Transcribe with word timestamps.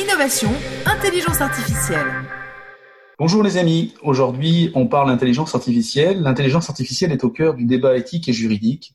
innovation, 0.00 0.50
intelligence 0.86 1.40
artificielle. 1.40 2.06
Bonjour 3.18 3.42
les 3.42 3.58
amis, 3.58 3.94
aujourd'hui 4.02 4.70
on 4.74 4.86
parle 4.86 5.08
d'intelligence 5.08 5.54
artificielle. 5.54 6.22
L'intelligence 6.22 6.70
artificielle 6.70 7.12
est 7.12 7.22
au 7.22 7.30
cœur 7.30 7.54
du 7.54 7.66
débat 7.66 7.96
éthique 7.96 8.28
et 8.28 8.32
juridique. 8.32 8.94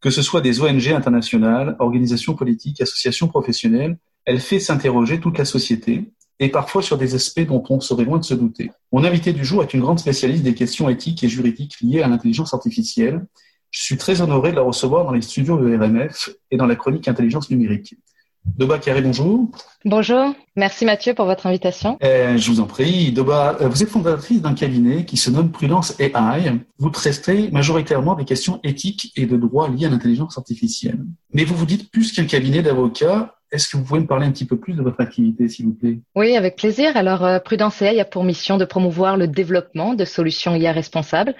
Que 0.00 0.10
ce 0.10 0.20
soit 0.20 0.42
des 0.42 0.60
ONG 0.60 0.88
internationales, 0.88 1.76
organisations 1.78 2.34
politiques, 2.34 2.82
associations 2.82 3.28
professionnelles, 3.28 3.96
elle 4.26 4.38
fait 4.38 4.60
s'interroger 4.60 5.18
toute 5.18 5.38
la 5.38 5.46
société 5.46 6.12
et 6.40 6.50
parfois 6.50 6.82
sur 6.82 6.98
des 6.98 7.14
aspects 7.14 7.46
dont 7.46 7.62
on 7.70 7.80
serait 7.80 8.04
loin 8.04 8.18
de 8.18 8.24
se 8.24 8.34
douter. 8.34 8.70
Mon 8.92 9.04
invité 9.04 9.32
du 9.32 9.44
jour 9.44 9.62
est 9.62 9.72
une 9.72 9.80
grande 9.80 9.98
spécialiste 9.98 10.42
des 10.42 10.54
questions 10.54 10.90
éthiques 10.90 11.24
et 11.24 11.28
juridiques 11.28 11.76
liées 11.80 12.02
à 12.02 12.08
l'intelligence 12.08 12.52
artificielle. 12.52 13.24
Je 13.70 13.82
suis 13.82 13.96
très 13.96 14.20
honoré 14.20 14.50
de 14.50 14.56
la 14.56 14.62
recevoir 14.62 15.04
dans 15.04 15.12
les 15.12 15.22
studios 15.22 15.56
de 15.56 15.74
RMF 15.74 16.30
et 16.50 16.58
dans 16.58 16.66
la 16.66 16.76
chronique 16.76 17.08
Intelligence 17.08 17.48
numérique. 17.48 17.96
Doba 18.46 18.78
Carré, 18.78 19.00
bonjour. 19.00 19.48
Bonjour, 19.84 20.34
merci 20.54 20.84
Mathieu 20.84 21.14
pour 21.14 21.24
votre 21.24 21.46
invitation. 21.46 21.98
Euh, 22.02 22.36
je 22.36 22.50
vous 22.50 22.60
en 22.60 22.66
prie. 22.66 23.10
Doba, 23.10 23.56
euh, 23.60 23.68
vous 23.68 23.82
êtes 23.82 23.88
fondatrice 23.88 24.42
d'un 24.42 24.54
cabinet 24.54 25.04
qui 25.04 25.16
se 25.16 25.30
nomme 25.30 25.50
Prudence 25.50 25.98
AI. 25.98 26.60
Vous 26.78 26.90
traitez 26.90 27.50
majoritairement 27.50 28.14
des 28.14 28.24
questions 28.24 28.60
éthiques 28.62 29.12
et 29.16 29.26
de 29.26 29.36
droit 29.36 29.68
liées 29.68 29.86
à 29.86 29.88
l'intelligence 29.88 30.38
artificielle. 30.38 31.04
Mais 31.32 31.44
vous 31.44 31.54
vous 31.54 31.66
dites 31.66 31.90
plus 31.90 32.12
qu'un 32.12 32.26
cabinet 32.26 32.62
d'avocats, 32.62 33.33
est-ce 33.50 33.68
que 33.68 33.76
vous 33.76 33.84
pouvez 33.84 34.00
me 34.00 34.06
parler 34.06 34.26
un 34.26 34.32
petit 34.32 34.46
peu 34.46 34.58
plus 34.58 34.74
de 34.74 34.82
votre 34.82 35.00
activité, 35.00 35.48
s'il 35.48 35.66
vous 35.66 35.74
plaît? 35.74 36.00
Oui, 36.16 36.36
avec 36.36 36.56
plaisir. 36.56 36.96
Alors, 36.96 37.24
euh, 37.24 37.38
Prudence 37.38 37.80
AI 37.82 38.00
a 38.00 38.04
pour 38.04 38.24
mission 38.24 38.56
de 38.56 38.64
promouvoir 38.64 39.16
le 39.16 39.28
développement 39.28 39.94
de 39.94 40.04
solutions 40.04 40.56
IA 40.56 40.72
responsables. 40.72 41.34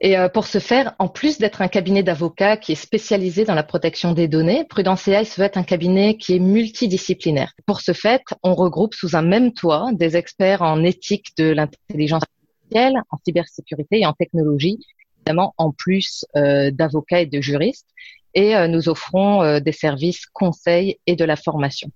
Et 0.00 0.16
euh, 0.16 0.28
pour 0.28 0.46
ce 0.46 0.58
faire, 0.58 0.94
en 0.98 1.08
plus 1.08 1.38
d'être 1.38 1.60
un 1.60 1.68
cabinet 1.68 2.02
d'avocats 2.02 2.56
qui 2.56 2.72
est 2.72 2.76
spécialisé 2.76 3.44
dans 3.44 3.54
la 3.54 3.62
protection 3.62 4.12
des 4.12 4.26
données, 4.26 4.64
Prudence 4.64 5.06
AI 5.06 5.24
se 5.24 5.40
veut 5.40 5.46
être 5.46 5.58
un 5.58 5.62
cabinet 5.62 6.16
qui 6.16 6.36
est 6.36 6.38
multidisciplinaire. 6.38 7.52
Pour 7.66 7.80
ce 7.82 7.92
fait, 7.92 8.22
on 8.42 8.54
regroupe 8.54 8.94
sous 8.94 9.14
un 9.14 9.22
même 9.22 9.52
toit 9.52 9.90
des 9.92 10.16
experts 10.16 10.62
en 10.62 10.82
éthique 10.82 11.36
de 11.36 11.50
l'intelligence 11.50 12.22
artificielle, 12.22 13.02
en 13.10 13.18
cybersécurité 13.24 14.00
et 14.00 14.06
en 14.06 14.14
technologie, 14.14 14.78
évidemment 15.18 15.54
en 15.58 15.72
plus 15.72 16.24
euh, 16.36 16.70
d'avocats 16.70 17.20
et 17.20 17.26
de 17.26 17.40
juristes 17.40 17.88
et 18.34 18.56
euh, 18.56 18.68
nous 18.68 18.88
offrons 18.88 19.42
euh, 19.42 19.60
des 19.60 19.72
services 19.72 20.26
conseils 20.26 20.98
et 21.06 21.16
de 21.16 21.24
la 21.24 21.36
formation. 21.36 21.90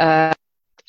Euh, 0.00 0.30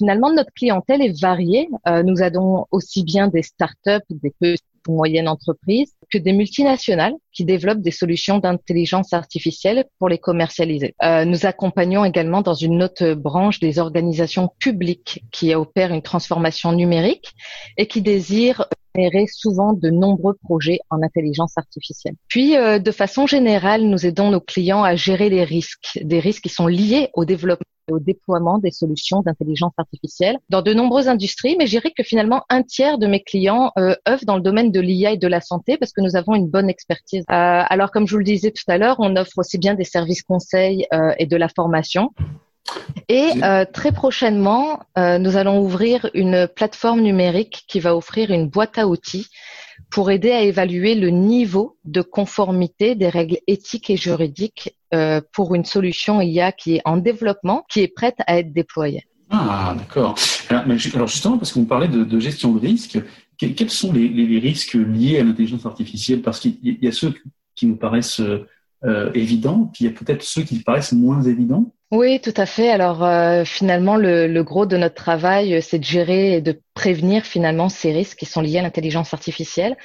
finalement, 0.03 0.33
notre 0.33 0.51
clientèle 0.53 1.01
est 1.01 1.17
variée. 1.21 1.69
nous 2.03 2.21
avons 2.21 2.65
aussi 2.71 3.03
bien 3.03 3.29
des 3.29 3.41
startups, 3.41 4.03
des 4.09 4.33
petites 4.37 4.65
ou 4.89 4.97
moyennes 4.97 5.29
entreprises 5.29 5.93
que 6.11 6.17
des 6.17 6.33
multinationales 6.33 7.13
qui 7.31 7.45
développent 7.45 7.79
des 7.79 7.91
solutions 7.91 8.39
d'intelligence 8.39 9.13
artificielle 9.13 9.85
pour 9.99 10.09
les 10.09 10.17
commercialiser. 10.17 10.93
nous 11.25 11.45
accompagnons 11.45 12.03
également 12.03 12.41
dans 12.41 12.53
une 12.53 12.83
autre 12.83 13.13
branche 13.13 13.61
des 13.61 13.79
organisations 13.79 14.49
publiques 14.59 15.23
qui 15.31 15.55
opèrent 15.55 15.93
une 15.93 16.01
transformation 16.01 16.73
numérique 16.73 17.33
et 17.77 17.87
qui 17.87 18.01
désirent 18.01 18.65
générer 18.95 19.25
souvent 19.27 19.73
de 19.73 19.89
nombreux 19.89 20.35
projets 20.43 20.79
en 20.89 21.01
intelligence 21.01 21.57
artificielle. 21.57 22.15
Puis, 22.27 22.57
euh, 22.57 22.79
de 22.79 22.91
façon 22.91 23.25
générale, 23.25 23.83
nous 23.83 24.05
aidons 24.05 24.29
nos 24.29 24.41
clients 24.41 24.83
à 24.83 24.95
gérer 24.95 25.29
les 25.29 25.43
risques, 25.43 25.99
des 26.01 26.19
risques 26.19 26.43
qui 26.43 26.49
sont 26.49 26.67
liés 26.67 27.09
au 27.13 27.25
développement 27.25 27.65
au 27.91 27.99
déploiement 27.99 28.57
des 28.57 28.71
solutions 28.71 29.21
d'intelligence 29.21 29.73
artificielle 29.77 30.37
dans 30.49 30.61
de 30.61 30.73
nombreuses 30.73 31.07
industries, 31.07 31.55
mais 31.57 31.65
je 31.65 31.71
dirais 31.71 31.91
que 31.95 32.03
finalement 32.03 32.43
un 32.49 32.63
tiers 32.63 32.97
de 32.97 33.07
mes 33.07 33.21
clients 33.21 33.71
euh, 33.77 33.95
œuvrent 34.07 34.25
dans 34.25 34.35
le 34.35 34.41
domaine 34.41 34.71
de 34.71 34.79
l'IA 34.79 35.11
et 35.11 35.17
de 35.17 35.27
la 35.27 35.41
santé 35.41 35.77
parce 35.77 35.91
que 35.91 36.01
nous 36.01 36.15
avons 36.15 36.35
une 36.35 36.47
bonne 36.47 36.69
expertise. 36.69 37.23
Euh, 37.29 37.63
alors 37.69 37.91
comme 37.91 38.07
je 38.07 38.13
vous 38.13 38.19
le 38.19 38.23
disais 38.23 38.51
tout 38.51 38.63
à 38.67 38.77
l'heure, 38.77 38.97
on 38.99 39.15
offre 39.15 39.37
aussi 39.37 39.57
bien 39.57 39.73
des 39.73 39.83
services 39.83 40.23
conseils 40.23 40.85
euh, 40.93 41.13
et 41.17 41.25
de 41.25 41.37
la 41.37 41.49
formation. 41.49 42.11
Et 43.09 43.31
euh, 43.43 43.65
très 43.65 43.91
prochainement, 43.91 44.79
euh, 44.97 45.17
nous 45.17 45.37
allons 45.37 45.59
ouvrir 45.59 46.09
une 46.13 46.47
plateforme 46.47 47.01
numérique 47.01 47.65
qui 47.67 47.79
va 47.79 47.95
offrir 47.95 48.31
une 48.31 48.47
boîte 48.47 48.77
à 48.77 48.87
outils 48.87 49.27
pour 49.89 50.11
aider 50.11 50.31
à 50.31 50.41
évaluer 50.41 50.95
le 50.95 51.09
niveau 51.09 51.77
de 51.85 52.01
conformité 52.01 52.95
des 52.95 53.09
règles 53.09 53.37
éthiques 53.47 53.89
et 53.89 53.97
juridiques 53.97 54.77
euh, 54.93 55.21
pour 55.33 55.55
une 55.55 55.65
solution 55.65 56.21
IA 56.21 56.51
qui 56.51 56.75
est 56.75 56.81
en 56.85 56.97
développement, 56.97 57.65
qui 57.69 57.81
est 57.81 57.87
prête 57.87 58.17
à 58.27 58.39
être 58.39 58.53
déployée. 58.53 59.05
Ah, 59.29 59.75
d'accord. 59.77 60.15
Alors, 60.49 61.07
justement, 61.07 61.37
parce 61.37 61.51
que 61.51 61.59
vous 61.59 61.65
parlez 61.65 61.87
de, 61.87 62.19
gestion 62.19 62.53
de 62.53 62.59
risque, 62.59 62.99
quels 63.37 63.69
sont 63.69 63.91
les, 63.91 64.39
risques 64.39 64.75
liés 64.75 65.19
à 65.19 65.23
l'intelligence 65.23 65.65
artificielle? 65.65 66.21
Parce 66.21 66.39
qu'il 66.39 66.57
y 66.61 66.87
a 66.87 66.91
ceux 66.91 67.13
qui 67.55 67.65
nous 67.65 67.75
paraissent 67.75 68.21
évidents, 69.15 69.71
puis 69.73 69.85
il 69.85 69.87
y 69.87 69.89
a 69.89 69.97
peut-être 69.97 70.21
ceux 70.21 70.43
qui 70.43 70.59
paraissent 70.59 70.91
moins 70.91 71.23
évidents. 71.23 71.73
Oui, 71.95 72.19
tout 72.19 72.33
à 72.37 72.47
fait. 72.47 72.71
Alors 72.71 73.03
euh, 73.03 73.45
finalement, 73.45 73.97
le, 73.97 74.41
gros 74.41 74.65
de 74.65 74.77
notre 74.77 74.95
travail, 74.95 75.53
euh, 75.53 75.61
c'est 75.61 75.77
de 75.77 75.83
gérer 75.83 76.33
et 76.33 76.41
de 76.41 76.59
prévenir 76.73 77.23
finalement 77.23 77.69
ces 77.69 77.91
risques 77.91 78.17
qui 78.17 78.25
sont 78.25 78.41
liés 78.41 78.57
à 78.57 78.63
l'intelligence 78.63 79.13
artificielle. 79.13 79.77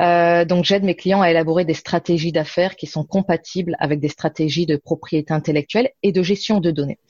Euh, 0.00 0.44
donc 0.44 0.64
j'aide 0.64 0.84
mes 0.84 0.94
clients 0.94 1.22
à 1.22 1.28
élaborer 1.28 1.64
des 1.64 1.74
stratégies 1.74 2.30
d'affaires 2.30 2.76
qui 2.76 2.86
sont 2.86 3.02
compatibles 3.02 3.74
avec 3.80 3.98
des 3.98 4.08
stratégies 4.08 4.64
de 4.64 4.76
propriété 4.76 5.34
intellectuelle 5.34 5.90
et 6.04 6.12
de 6.12 6.22
gestion 6.22 6.60
de 6.60 6.70
données. 6.70 7.00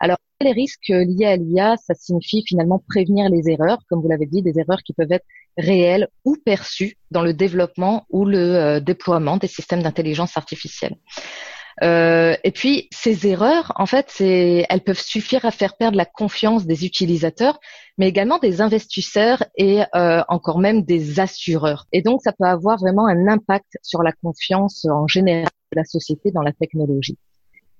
Alors 0.00 0.16
les 0.40 0.52
risques 0.52 0.88
liés 0.88 1.26
à 1.26 1.36
l'IA, 1.36 1.76
ça 1.76 1.92
signifie 1.92 2.42
finalement 2.48 2.82
prévenir 2.88 3.28
les 3.28 3.50
erreurs, 3.50 3.80
comme 3.90 4.00
vous 4.00 4.08
l'avez 4.08 4.24
dit, 4.24 4.40
des 4.40 4.58
erreurs 4.58 4.82
qui 4.82 4.94
peuvent 4.94 5.12
être 5.12 5.26
réelles 5.58 6.08
ou 6.24 6.38
perçues 6.42 6.96
dans 7.10 7.22
le 7.22 7.34
développement 7.34 8.06
ou 8.08 8.24
le 8.24 8.78
déploiement 8.80 9.36
des 9.36 9.48
systèmes 9.48 9.82
d'intelligence 9.82 10.38
artificielle. 10.38 10.96
Euh, 11.82 12.36
et 12.44 12.50
puis 12.50 12.88
ces 12.92 13.26
erreurs, 13.26 13.72
en 13.76 13.86
fait, 13.86 14.14
elles 14.20 14.80
peuvent 14.84 15.00
suffire 15.00 15.44
à 15.44 15.50
faire 15.50 15.76
perdre 15.76 15.96
la 15.96 16.04
confiance 16.04 16.66
des 16.66 16.84
utilisateurs, 16.84 17.58
mais 17.98 18.08
également 18.08 18.38
des 18.38 18.60
investisseurs 18.60 19.44
et 19.56 19.82
euh, 19.94 20.22
encore 20.28 20.58
même 20.58 20.82
des 20.82 21.18
assureurs. 21.18 21.86
Et 21.92 22.02
donc 22.02 22.20
ça 22.22 22.32
peut 22.32 22.44
avoir 22.44 22.78
vraiment 22.78 23.06
un 23.06 23.28
impact 23.28 23.78
sur 23.82 24.02
la 24.02 24.12
confiance 24.12 24.84
en 24.84 25.06
général 25.06 25.50
de 25.72 25.76
la 25.76 25.84
société 25.84 26.30
dans 26.30 26.42
la 26.42 26.52
technologie. 26.52 27.18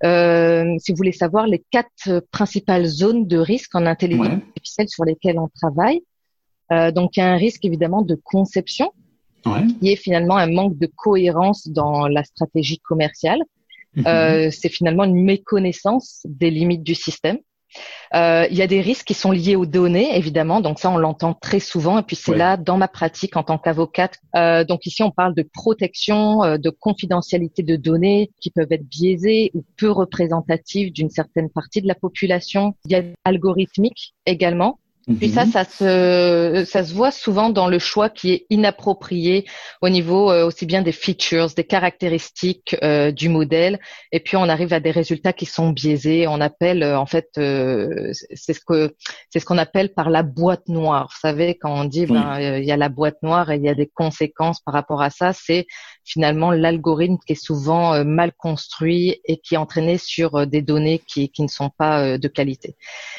Euh, 0.05 0.75
si 0.79 0.93
vous 0.93 0.97
voulez 0.97 1.13
savoir 1.13 1.47
les 1.47 1.63
quatre 1.71 2.25
principales 2.33 2.87
zones 2.87 3.27
de 3.27 3.39
risque 3.39 3.75
en 3.75 3.87
intelligence 3.87 4.41
artificielle 4.49 4.89
sur 4.89 5.05
lesquelles 5.05 5.39
on 5.39 5.49
travaille, 5.49 6.03
donc 6.95 7.19
il 7.19 7.21
y 7.21 7.23
a 7.23 7.31
un 7.31 7.37
risque 7.37 7.67
évidemment 7.67 8.01
de 8.01 8.15
conception, 8.15 8.93
qui 9.45 9.93
est 9.93 9.97
finalement 9.97 10.37
un 10.37 10.51
manque 10.51 10.79
de 10.79 10.87
cohérence 10.87 11.69
dans 11.69 12.09
la 12.09 12.25
stratégie 12.25 12.79
commerciale. 12.79 13.41
Mhm. 13.95 14.07
Euh, 14.07 14.51
c'est 14.51 14.69
finalement 14.69 15.05
une 15.05 15.23
méconnaissance 15.23 16.23
des 16.25 16.51
limites 16.51 16.83
du 16.83 16.95
système. 16.95 17.39
Euh, 18.15 18.47
il 18.51 18.57
y 18.57 18.63
a 18.63 18.67
des 18.67 18.81
risques 18.81 19.07
qui 19.07 19.15
sont 19.15 19.31
liés 19.31 19.57
aux 19.57 19.67
données, 19.67 20.17
évidemment. 20.17 20.61
Donc 20.61 20.79
ça, 20.79 20.91
on 20.91 20.99
l'entend 20.99 21.35
très 21.35 21.61
souvent. 21.61 21.99
Et 21.99 22.03
puis 22.03 22.17
c'est 22.17 22.37
là, 22.37 22.57
dans 22.57 22.77
ma 22.77 22.89
pratique 22.89 23.37
en 23.37 23.43
tant 23.43 23.59
qu'avocate. 23.59 24.19
Euh, 24.37 24.65
donc 24.65 24.87
ici, 24.87 25.03
on 25.03 25.11
parle 25.11 25.35
de 25.35 25.49
protection, 25.53 26.43
euh, 26.45 26.59
de 26.59 26.71
confidentialité 26.71 27.63
de 27.63 27.77
données 27.77 28.31
qui 28.41 28.51
peuvent 28.51 28.71
être 28.71 28.87
biaisées 28.87 29.51
ou 29.55 29.65
peu 29.77 29.91
représentatives 29.91 30.93
d'une 30.93 31.11
certaine 31.11 31.49
partie 31.51 31.81
de 31.81 31.89
la 31.89 31.95
population. 31.95 32.75
Il 32.85 32.93
y 32.93 32.97
a 32.97 33.03
algorithmique 33.25 34.15
également. 34.27 34.79
Puis 35.19 35.31
ça, 35.31 35.45
mhm. 35.45 35.51
ça 35.51 35.65
se, 35.65 36.65
ça 36.65 36.85
se 36.85 36.95
voit 36.95 37.11
souvent 37.11 37.51
dans 37.51 37.67
le 37.67 37.81
choix 37.81 38.09
qui 38.09 38.33
est 38.33 38.47
inapproprié 38.51 39.47
au 39.81 39.89
niveau 39.89 40.31
euh, 40.31 40.47
aussi 40.47 40.65
bien 40.65 40.83
des 40.83 40.93
features, 40.93 41.49
des 41.57 41.65
caractéristiques 41.65 42.77
euh, 42.85 43.11
du 43.11 43.29
modèle, 43.29 43.81
et 44.13 44.21
puis 44.21 44.37
on 44.37 44.49
arrive 44.49 44.73
à 44.73 44.79
des 44.79 44.93
résultats 44.93 45.33
qui 45.33 45.47
sont 45.47 45.71
biaisés. 45.71 46.29
On 46.29 46.41
appelle 46.41 46.85
euh, 46.85 46.99
en 46.99 47.07
fait, 47.07 47.29
c'est 47.35 48.53
ce 48.53 48.61
que 48.65 48.95
c'est 49.31 49.41
ce 49.41 49.45
qu'on 49.45 49.59
appelle 49.59 49.93
par 49.93 50.09
la 50.09 50.23
boîte 50.23 50.69
noire. 50.69 51.09
Vous 51.11 51.19
savez 51.21 51.57
quand 51.57 51.73
on 51.73 51.85
dit 51.85 52.07
ben, 52.07 52.39
il 52.59 52.65
y 52.65 52.73
a 52.73 52.77
la 52.77 52.89
boîte 52.89 53.17
noire 53.23 53.51
et 53.51 53.57
il 53.57 53.63
y 53.63 53.69
a 53.69 53.75
des 53.75 53.91
conséquences 53.93 54.61
par 54.61 54.75
rapport 54.75 55.03
à 55.03 55.11
ça, 55.11 55.33
c'est 55.33 55.67
finalement 56.05 56.51
l'algorithme 56.51 57.19
qui 57.27 57.33
est 57.33 57.45
souvent 57.45 58.05
mal 58.05 58.33
construit 58.33 59.21
et 59.25 59.39
qui 59.39 59.55
est 59.55 59.59
entraîné 59.59 59.99
sur 59.99 60.47
des 60.47 60.63
données 60.63 61.01
qui, 61.07 61.29
qui 61.31 61.43
ne 61.43 61.49
sont 61.49 61.71
pas 61.71 62.19
de 62.19 62.29
qualité. 62.29 62.77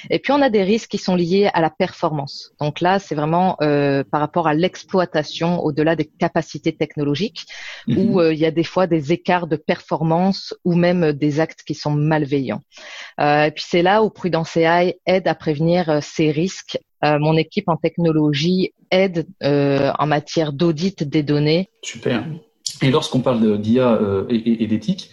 Et 0.09 0.19
puis 0.19 0.31
on 0.31 0.41
a 0.41 0.49
des 0.49 0.63
risques 0.63 0.89
qui 0.89 0.97
sont 0.97 1.15
liés 1.15 1.49
à 1.53 1.61
la 1.61 1.69
performance. 1.69 2.51
Donc 2.59 2.81
là, 2.81 2.99
c'est 2.99 3.15
vraiment 3.15 3.57
euh, 3.61 4.03
par 4.03 4.21
rapport 4.21 4.47
à 4.47 4.53
l'exploitation 4.53 5.59
au-delà 5.63 5.95
des 5.95 6.05
capacités 6.05 6.75
technologiques, 6.75 7.45
où 7.87 7.93
mhm. 7.93 8.19
euh, 8.19 8.33
il 8.33 8.39
y 8.39 8.45
a 8.45 8.51
des 8.51 8.63
fois 8.63 8.87
des 8.87 9.11
écarts 9.11 9.47
de 9.47 9.55
performance 9.55 10.53
ou 10.63 10.75
même 10.75 11.13
des 11.13 11.39
actes 11.39 11.63
qui 11.63 11.75
sont 11.75 11.91
malveillants. 11.91 12.61
Euh, 13.19 13.45
et 13.45 13.51
puis 13.51 13.63
c'est 13.67 13.81
là 13.81 14.03
où 14.03 14.09
Prudence 14.09 14.55
AI 14.57 14.99
aide 15.05 15.27
à 15.27 15.35
prévenir 15.35 15.99
ces 16.01 16.31
risques. 16.31 16.77
mon 17.01 17.35
équipe 17.35 17.67
en 17.67 17.75
technologie 17.75 18.73
aide 18.89 19.27
en 19.41 20.07
matière 20.07 20.53
d'audit 20.53 21.03
des 21.03 21.23
données. 21.23 21.69
Super. 21.81 22.23
Et 22.81 22.91
lorsqu'on 22.91 23.19
parle 23.19 23.61
d'IA 23.61 23.99
et, 24.29 24.63
et 24.63 24.67
d'éthique, 24.67 25.11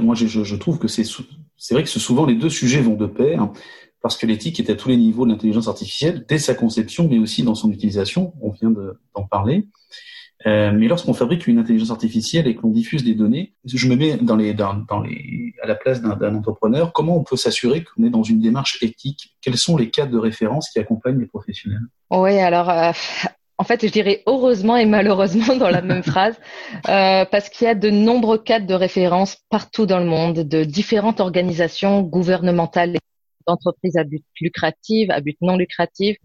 moi 0.00 0.14
je, 0.14 0.56
trouve 0.56 0.78
que 0.78 0.88
c'est 0.88 1.04
vrai 1.72 1.82
que 1.82 1.88
souvent 1.88 2.26
les 2.26 2.34
deux 2.34 2.50
sujets 2.50 2.80
vont 2.80 2.94
de 2.94 3.06
pair 3.06 3.50
parce 4.00 4.16
que 4.16 4.26
l'éthique 4.26 4.60
est 4.60 4.70
à 4.70 4.74
tous 4.74 4.88
les 4.88 4.96
niveaux 4.96 5.24
de 5.24 5.30
l'intelligence 5.32 5.68
artificielle, 5.68 6.24
dès 6.28 6.38
sa 6.38 6.54
conception, 6.54 7.08
mais 7.08 7.18
aussi 7.18 7.42
dans 7.42 7.54
son 7.54 7.70
utilisation. 7.72 8.32
On 8.40 8.50
vient 8.50 8.70
d'en 8.70 9.24
parler. 9.24 9.66
Euh, 10.46 10.70
mais 10.72 10.86
lorsqu'on 10.86 11.14
fabrique 11.14 11.48
une 11.48 11.58
intelligence 11.58 11.90
artificielle 11.90 12.46
et 12.46 12.54
qu'on 12.54 12.70
diffuse 12.70 13.02
des 13.02 13.14
données, 13.14 13.54
je 13.64 13.88
me 13.88 13.96
mets 13.96 14.12
à 14.12 15.66
la 15.66 15.74
place 15.74 16.00
d'un 16.00 16.34
entrepreneur. 16.36 16.92
Comment 16.92 17.16
on 17.16 17.24
peut 17.24 17.36
s'assurer 17.36 17.82
qu'on 17.82 18.04
est 18.04 18.10
dans 18.10 18.22
une 18.22 18.40
démarche 18.40 18.80
éthique? 18.82 19.36
Quels 19.40 19.56
sont 19.56 19.76
les 19.76 19.90
cadres 19.90 20.12
de 20.12 20.18
référence 20.18 20.70
qui 20.70 20.78
accompagnent 20.78 21.18
les 21.18 21.26
professionnels? 21.26 21.82
Oui, 22.10 22.38
alors 22.38 22.70
euh, 22.70 22.92
en 23.58 23.64
fait, 23.64 23.84
je 23.84 23.90
dirais 23.90 24.22
heureusement 24.26 24.76
et 24.76 24.86
malheureusement 24.86 25.56
dans 25.56 25.70
la 25.70 25.82
même 25.82 26.02
phrase, 26.12 26.38
euh, 26.88 27.24
parce 27.24 27.48
qu'il 27.48 27.66
y 27.66 27.70
a 27.70 27.74
de 27.74 27.90
nombreux 27.90 28.38
cadres 28.38 28.66
de 28.66 28.74
référence 28.74 29.38
partout 29.50 29.84
dans 29.84 29.98
le 29.98 30.06
monde, 30.06 30.40
de 30.40 30.64
différentes 30.64 31.20
organisations 31.20 32.02
gouvernementales, 32.02 32.96
d'entreprises 33.46 33.96
à 33.96 34.04
but 34.04 34.24
lucratif, 34.40 35.10
à 35.10 35.20
but 35.20 35.36
non 35.40 35.56
lucratif, 35.56 36.16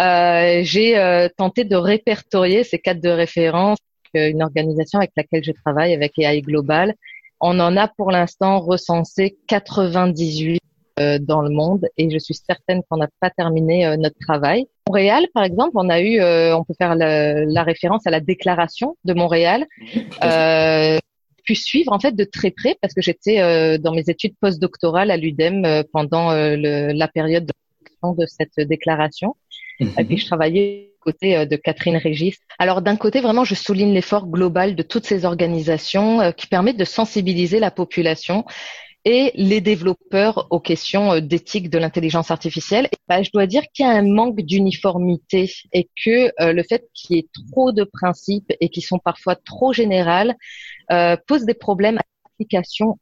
euh, 0.00 0.60
j'ai 0.62 0.96
euh, 0.98 1.28
tenté 1.36 1.64
de 1.64 1.76
répertorier 1.76 2.64
ces 2.64 2.78
cadres 2.78 3.02
de 3.02 3.10
référence. 3.10 3.78
Une 4.12 4.42
organisation 4.42 4.98
avec 4.98 5.12
laquelle 5.16 5.44
je 5.44 5.52
travaille, 5.52 5.94
avec 5.94 6.18
AI 6.18 6.42
Global, 6.42 6.94
on 7.40 7.60
en 7.60 7.76
a 7.76 7.86
pour 7.86 8.10
l'instant 8.10 8.58
recensé 8.58 9.38
98 9.46 10.60
euh, 10.98 11.18
dans 11.20 11.42
le 11.42 11.50
monde 11.50 11.86
et 11.96 12.10
je 12.10 12.18
suis 12.18 12.34
certaine 12.34 12.82
qu'on 12.88 12.96
n'a 12.96 13.08
pas 13.20 13.30
terminé 13.30 13.96
notre 13.98 14.18
travail. 14.18 14.66
Montréal, 14.90 15.26
par 15.34 15.44
exemple, 15.44 15.72
on 15.74 15.88
a 15.88 16.00
eu, 16.00 16.20
on 16.20 16.64
peut 16.64 16.74
faire 16.76 16.94
la, 16.96 17.62
référence 17.62 18.06
à 18.06 18.10
la 18.10 18.20
déclaration 18.20 18.96
de 19.04 19.14
Montréal. 19.14 19.66
Euh, 20.24 20.98
pu 21.44 21.54
suivre 21.54 21.92
en 21.92 21.98
fait 21.98 22.14
de 22.14 22.24
très 22.24 22.50
près 22.50 22.76
parce 22.82 22.92
que 22.92 23.00
j'étais 23.00 23.78
dans 23.78 23.92
mes 23.92 24.04
études 24.08 24.34
postdoctorales 24.40 25.10
à 25.10 25.16
l'UDEM 25.16 25.84
pendant 25.92 26.32
la 26.32 27.08
période 27.08 27.50
de 28.02 28.26
cette 28.26 28.60
déclaration. 28.68 29.36
Et 29.80 30.04
puis 30.04 30.18
je 30.18 30.26
travaillais 30.26 30.90
côté 31.00 31.36
euh, 31.36 31.46
de 31.46 31.56
Catherine 31.56 31.96
Régis. 31.96 32.36
Alors 32.58 32.82
d'un 32.82 32.96
côté, 32.96 33.20
vraiment, 33.20 33.44
je 33.44 33.54
souligne 33.54 33.92
l'effort 33.92 34.26
global 34.26 34.76
de 34.76 34.82
toutes 34.82 35.06
ces 35.06 35.24
organisations 35.24 36.20
euh, 36.20 36.30
qui 36.30 36.46
permettent 36.46 36.76
de 36.76 36.84
sensibiliser 36.84 37.58
la 37.58 37.70
population 37.70 38.44
et 39.04 39.32
les 39.34 39.60
développeurs 39.60 40.46
aux 40.50 40.60
questions 40.60 41.12
euh, 41.12 41.20
d'éthique 41.20 41.70
de 41.70 41.78
l'intelligence 41.78 42.30
artificielle. 42.30 42.88
bah, 43.08 43.22
je 43.22 43.30
dois 43.32 43.46
dire 43.46 43.62
qu'il 43.72 43.84
y 43.84 43.88
a 43.88 43.92
un 43.92 44.06
manque 44.06 44.40
d'uniformité 44.40 45.50
et 45.72 45.88
que 46.04 46.30
le 46.52 46.62
fait 46.62 46.88
qu'il 46.94 47.16
y 47.16 47.18
ait 47.20 47.28
trop 47.52 47.72
de 47.72 47.84
principes 47.84 48.52
et 48.60 48.68
qui 48.68 48.80
sont 48.80 48.98
parfois 48.98 49.36
trop 49.36 49.72
générales 49.72 50.34
euh, 50.90 51.16
pose 51.26 51.44
des 51.44 51.54
problèmes 51.54 51.98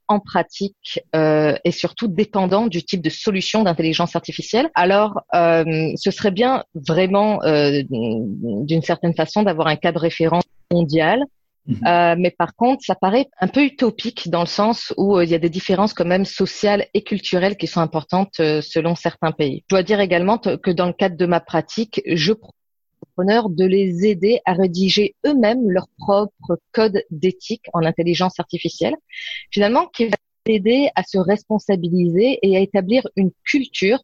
en 0.08 0.20
pratique 0.20 1.00
euh, 1.14 1.56
et 1.64 1.70
surtout 1.70 2.08
dépendant 2.08 2.66
du 2.66 2.82
type 2.82 3.02
de 3.02 3.10
solution 3.10 3.62
d'intelligence 3.62 4.16
artificielle. 4.16 4.70
Alors, 4.74 5.20
euh, 5.34 5.92
ce 5.96 6.10
serait 6.10 6.30
bien 6.30 6.64
vraiment, 6.74 7.42
euh, 7.42 7.82
d'une 7.88 8.82
certaine 8.82 9.14
façon, 9.14 9.42
d'avoir 9.42 9.68
un 9.68 9.76
cadre 9.76 10.00
référence 10.00 10.44
mondial. 10.72 11.22
Mhm. 11.68 11.86
Euh, 11.86 12.14
mais 12.18 12.30
par 12.30 12.56
contre, 12.56 12.82
ça 12.84 12.94
paraît 12.94 13.26
un 13.40 13.48
peu 13.48 13.62
utopique 13.62 14.28
dans 14.30 14.40
le 14.40 14.46
sens 14.46 14.92
où 14.96 15.16
euh, 15.16 15.24
il 15.24 15.30
y 15.30 15.34
a 15.34 15.38
des 15.38 15.50
différences 15.50 15.94
quand 15.94 16.06
même 16.06 16.24
sociales 16.24 16.86
et 16.94 17.02
culturelles 17.02 17.56
qui 17.56 17.66
sont 17.66 17.80
importantes 17.80 18.34
selon 18.36 18.94
certains 18.94 19.32
pays. 19.32 19.64
Je 19.68 19.76
dois 19.76 19.82
dire 19.82 20.00
également 20.00 20.38
que 20.38 20.70
dans 20.70 20.86
le 20.86 20.92
cadre 20.92 21.16
de 21.16 21.26
ma 21.26 21.40
pratique, 21.40 22.00
je 22.06 22.32
de 23.50 23.64
les 23.64 24.06
aider 24.06 24.40
à 24.44 24.52
rédiger 24.52 25.16
eux-mêmes 25.26 25.68
leur 25.68 25.88
propre 25.98 26.58
code 26.72 27.02
d'éthique 27.10 27.64
en 27.72 27.82
intelligence 27.84 28.38
artificielle, 28.38 28.94
finalement 29.50 29.86
qui 29.86 30.06
va 30.06 30.16
aider 30.46 30.88
à 30.94 31.02
se 31.02 31.18
responsabiliser 31.18 32.38
et 32.42 32.56
à 32.56 32.60
établir 32.60 33.06
une 33.16 33.30
culture 33.44 33.98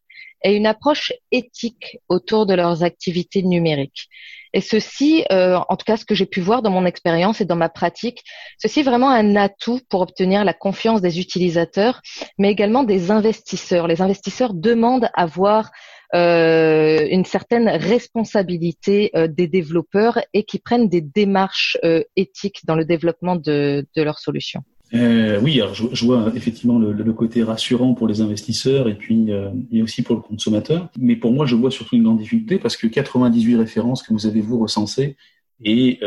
et 0.44 0.54
une 0.54 0.66
approche 0.66 1.12
éthique 1.32 1.98
autour 2.08 2.46
de 2.46 2.54
leurs 2.54 2.84
activités 2.84 3.42
numériques. 3.42 4.08
Et 4.52 4.60
ceci, 4.60 5.24
euh, 5.32 5.58
en 5.68 5.76
tout 5.76 5.84
cas 5.84 5.96
ce 5.96 6.04
que 6.04 6.14
j'ai 6.14 6.26
pu 6.26 6.40
voir 6.40 6.62
dans 6.62 6.70
mon 6.70 6.86
expérience 6.86 7.40
et 7.40 7.44
dans 7.44 7.56
ma 7.56 7.68
pratique, 7.68 8.22
ceci 8.58 8.80
est 8.80 8.84
vraiment 8.84 9.10
un 9.10 9.34
atout 9.34 9.80
pour 9.90 10.00
obtenir 10.00 10.44
la 10.44 10.52
confiance 10.52 11.00
des 11.00 11.18
utilisateurs, 11.18 12.02
mais 12.38 12.52
également 12.52 12.84
des 12.84 13.10
investisseurs. 13.10 13.88
Les 13.88 14.00
investisseurs 14.00 14.54
demandent 14.54 15.10
à 15.14 15.26
voir 15.26 15.72
euh, 16.14 17.04
une 17.10 17.24
certaine 17.24 17.68
responsabilité 17.68 19.10
euh, 19.16 19.26
des 19.26 19.48
développeurs 19.48 20.20
et 20.32 20.44
qui 20.44 20.60
prennent 20.60 20.88
des 20.88 21.00
démarches 21.00 21.76
éthiques 22.14 22.64
dans 22.64 22.76
le 22.76 22.84
développement 22.84 23.34
de 23.34 23.84
leurs 23.96 24.20
solutions. 24.20 24.62
Oui, 24.94 25.60
alors 25.60 25.74
je, 25.74 26.04
vois 26.04 26.32
effectivement 26.34 26.78
le, 26.78 27.12
côté 27.12 27.42
rassurant 27.42 27.94
pour 27.94 28.06
les 28.06 28.20
investisseurs 28.20 28.88
et 28.88 28.94
puis 28.94 29.30
et 29.72 29.82
aussi 29.82 30.02
pour 30.02 30.16
le 30.16 30.22
consommateur. 30.22 30.88
Mais 30.98 31.16
pour 31.16 31.32
moi, 31.32 31.46
je 31.46 31.56
vois 31.56 31.70
surtout 31.70 31.96
une 31.96 32.04
grande 32.04 32.18
difficulté 32.18 32.58
parce 32.58 32.76
que 32.76 32.86
98 32.86 33.56
références 33.56 34.02
que 34.02 34.12
vous 34.12 34.26
avez 34.26 34.40
vous 34.40 34.58
recensées 34.58 35.16
et, 35.64 36.00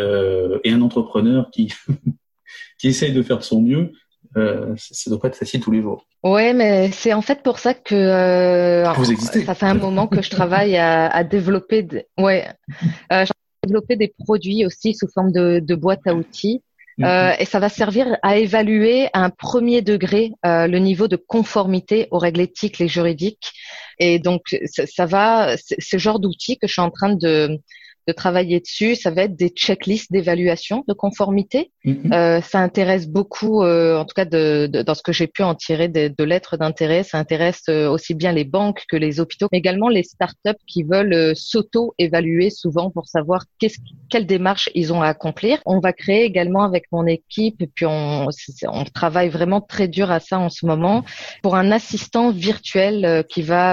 et 0.63 0.71
un 0.71 0.81
entrepreneur 0.81 1.49
qui 1.51 1.73
qui 2.79 2.87
essaye 2.87 3.13
de 3.13 3.21
faire 3.21 3.39
de 3.39 3.43
son 3.43 3.61
mieux, 3.61 3.91
euh, 4.35 4.75
ça 4.77 5.09
doit 5.09 5.19
pas 5.19 5.29
être 5.29 5.35
facile 5.35 5.61
tous 5.61 5.71
les 5.71 5.81
jours. 5.81 6.05
Ouais, 6.23 6.53
mais 6.53 6.91
c'est 6.91 7.13
en 7.13 7.21
fait 7.21 7.41
pour 7.41 7.59
ça 7.59 7.73
que 7.73 7.95
euh, 7.95 8.91
vous 8.93 9.11
existez. 9.11 9.43
Ça 9.45 9.55
fait 9.55 9.65
un 9.65 9.73
moment 9.73 10.07
que 10.07 10.21
je 10.21 10.29
travaille 10.29 10.77
à, 10.77 11.07
à 11.07 11.23
développer, 11.23 11.83
de, 11.83 12.03
ouais, 12.19 12.47
euh, 13.11 13.25
développer 13.63 13.95
des 13.95 14.13
produits 14.19 14.65
aussi 14.65 14.93
sous 14.93 15.07
forme 15.07 15.31
de, 15.31 15.59
de 15.59 15.75
boîte 15.75 16.05
à 16.05 16.13
outils. 16.13 16.61
Euh, 17.03 17.29
mm-hmm. 17.31 17.41
et 17.41 17.45
ça 17.45 17.59
va 17.59 17.69
servir 17.69 18.17
à 18.23 18.37
évaluer 18.37 19.07
à 19.13 19.23
un 19.23 19.29
premier 19.29 19.81
degré 19.81 20.31
euh, 20.45 20.65
le 20.67 20.79
niveau 20.79 21.07
de 21.07 21.15
conformité 21.15 22.07
aux 22.11 22.17
règles 22.17 22.41
éthiques 22.41 22.81
et 22.81 22.87
juridiques. 22.87 23.51
Et 23.99 24.19
donc, 24.19 24.41
ça, 24.65 24.85
ça 24.87 25.05
va, 25.05 25.55
ce 25.57 25.97
genre 25.97 26.19
d'outils 26.19 26.57
que 26.57 26.67
je 26.67 26.73
suis 26.73 26.81
en 26.81 26.91
train 26.91 27.13
de, 27.13 27.59
de 28.07 28.13
travailler 28.13 28.59
dessus, 28.59 28.95
ça 28.95 29.11
va 29.11 29.23
être 29.23 29.35
des 29.35 29.49
checklists 29.49 30.11
d'évaluation 30.11 30.85
de 30.87 30.93
conformité. 30.93 31.71
Mhm. 31.83 32.13
Euh, 32.13 32.41
ça 32.41 32.59
intéresse 32.59 33.07
beaucoup, 33.07 33.63
euh, 33.63 33.97
en 33.97 34.05
tout 34.05 34.13
cas 34.15 34.25
de, 34.25 34.67
de, 34.71 34.81
dans 34.81 34.95
ce 34.95 35.03
que 35.03 35.11
j'ai 35.11 35.27
pu 35.27 35.43
en 35.43 35.55
tirer 35.55 35.89
de, 35.89 36.13
de 36.17 36.23
lettres 36.23 36.55
d'intérêt, 36.57 37.03
ça 37.03 37.17
intéresse 37.17 37.63
euh, 37.69 37.89
aussi 37.89 38.13
bien 38.13 38.31
les 38.31 38.45
banques 38.45 38.83
que 38.87 38.95
les 38.95 39.19
hôpitaux, 39.19 39.47
mais 39.51 39.57
également 39.57 39.89
les 39.89 40.03
startups 40.03 40.63
qui 40.67 40.83
veulent 40.83 41.13
euh, 41.13 41.33
s'auto-évaluer 41.35 42.49
souvent 42.49 42.89
pour 42.91 43.07
savoir 43.07 43.43
qu'est-ce, 43.59 43.77
quelle 44.09 44.25
démarche 44.25 44.69
ils 44.73 44.93
ont 44.93 45.01
à 45.01 45.07
accomplir. 45.07 45.59
On 45.65 45.79
va 45.79 45.91
créer 45.91 46.23
également 46.23 46.63
avec 46.63 46.85
mon 46.91 47.05
équipe, 47.05 47.61
et 47.61 47.67
puis 47.67 47.85
on, 47.85 48.27
on 48.67 48.83
travaille 48.85 49.29
vraiment 49.29 49.59
très 49.59 49.89
dur 49.89 50.11
à 50.11 50.19
ça 50.21 50.39
en 50.39 50.49
ce 50.49 50.65
moment, 50.65 51.03
pour 51.43 51.55
un 51.55 51.71
assistant 51.71 52.31
virtuel 52.31 53.03
euh, 53.03 53.23
qui 53.23 53.41
va 53.41 53.67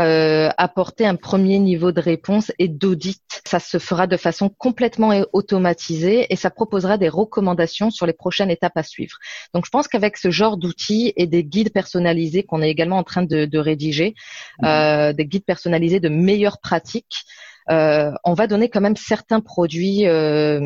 apporter 0.59 1.07
un 1.07 1.15
premier 1.15 1.59
niveau 1.59 1.93
de 1.93 2.01
réponse 2.01 2.51
et 2.59 2.69
d'audit. 2.69 3.23
Ça 3.47 3.61
se 3.61 3.79
fera 3.79 4.07
de 4.07 4.17
façon 4.25 4.49
complètement 4.49 5.13
automatisée 5.33 6.27
et 6.31 6.37
ça 6.37 6.51
proposera 6.51 6.99
des 6.99 7.09
recommandations 7.09 7.91
sur 7.91 8.07
les 8.07 8.13
prochaines 8.13 8.51
étapes 8.51 8.77
à 8.77 8.83
suivre. 8.83 9.19
Donc 9.55 9.65
je 9.67 9.71
pense 9.71 9.87
qu'avec 9.87 10.17
ce 10.17 10.31
genre 10.31 10.57
d'outils 10.57 11.13
et 11.17 11.27
des 11.27 11.45
guides 11.45 11.73
personnalisés 11.73 12.43
qu'on 12.43 12.63
est 12.63 12.71
également 12.71 12.99
en 12.99 13.05
train 13.05 13.23
de, 13.23 13.45
de 13.45 13.59
rédiger, 13.59 14.15
mmh. 14.61 14.67
euh, 14.67 15.13
des 15.13 15.27
guides 15.27 15.45
personnalisés 15.45 16.01
de 16.01 16.09
meilleures 16.09 16.59
pratiques, 16.59 17.25
euh, 17.71 18.13
on 18.25 18.35
va 18.35 18.47
donner 18.47 18.69
quand 18.69 18.81
même 18.81 18.97
certains 18.97 19.41
produits 19.41 20.07
euh, 20.07 20.61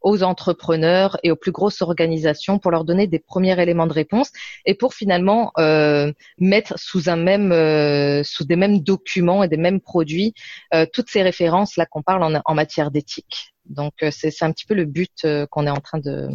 aux 0.00 0.22
entrepreneurs 0.22 1.16
et 1.22 1.30
aux 1.30 1.36
plus 1.36 1.52
grosses 1.52 1.82
organisations 1.82 2.58
pour 2.58 2.70
leur 2.70 2.84
donner 2.84 3.06
des 3.06 3.18
premiers 3.18 3.60
éléments 3.60 3.86
de 3.86 3.92
réponse 3.92 4.30
et 4.66 4.74
pour 4.74 4.94
finalement 4.94 5.52
euh, 5.58 6.12
mettre 6.38 6.78
sous 6.78 7.08
un 7.08 7.16
même, 7.16 7.52
sous 8.24 8.44
des 8.44 8.56
mêmes 8.56 8.80
documents 8.80 9.42
et 9.42 9.48
des 9.48 9.56
mêmes 9.56 9.80
produits 9.80 10.34
toutes 10.92 11.10
ces 11.10 11.22
références 11.22 11.76
là 11.76 11.86
qu'on 11.86 12.02
parle 12.02 12.22
en, 12.22 12.40
en 12.44 12.54
matière 12.54 12.90
d'éthique. 12.90 13.54
Donc 13.66 13.92
c'est 14.10 14.42
un 14.42 14.52
petit 14.52 14.66
peu 14.66 14.74
le 14.74 14.84
but 14.84 15.26
qu'on 15.50 15.66
est 15.66 15.70
en 15.70 15.80
train 15.80 15.98
de 15.98 16.28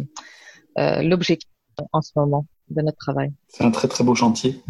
l'objectif 0.76 1.48
en 1.92 2.00
ce 2.00 2.12
moment 2.16 2.46
de 2.70 2.82
notre 2.82 2.98
travail. 2.98 3.32
C'est 3.48 3.64
un 3.64 3.70
très 3.70 3.88
très 3.88 4.04
beau 4.04 4.14
chantier. 4.14 4.60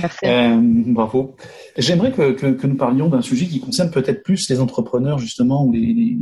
Merci. 0.00 0.18
Euh, 0.24 0.58
bravo. 0.60 1.36
J'aimerais 1.76 2.12
que, 2.12 2.32
que, 2.32 2.46
que, 2.46 2.66
nous 2.66 2.76
parlions 2.76 3.08
d'un 3.08 3.22
sujet 3.22 3.46
qui 3.46 3.60
concerne 3.60 3.90
peut-être 3.90 4.22
plus 4.22 4.48
les 4.48 4.60
entrepreneurs 4.60 5.18
justement 5.18 5.64
ou 5.64 5.72
les, 5.72 5.80
les, 5.80 6.16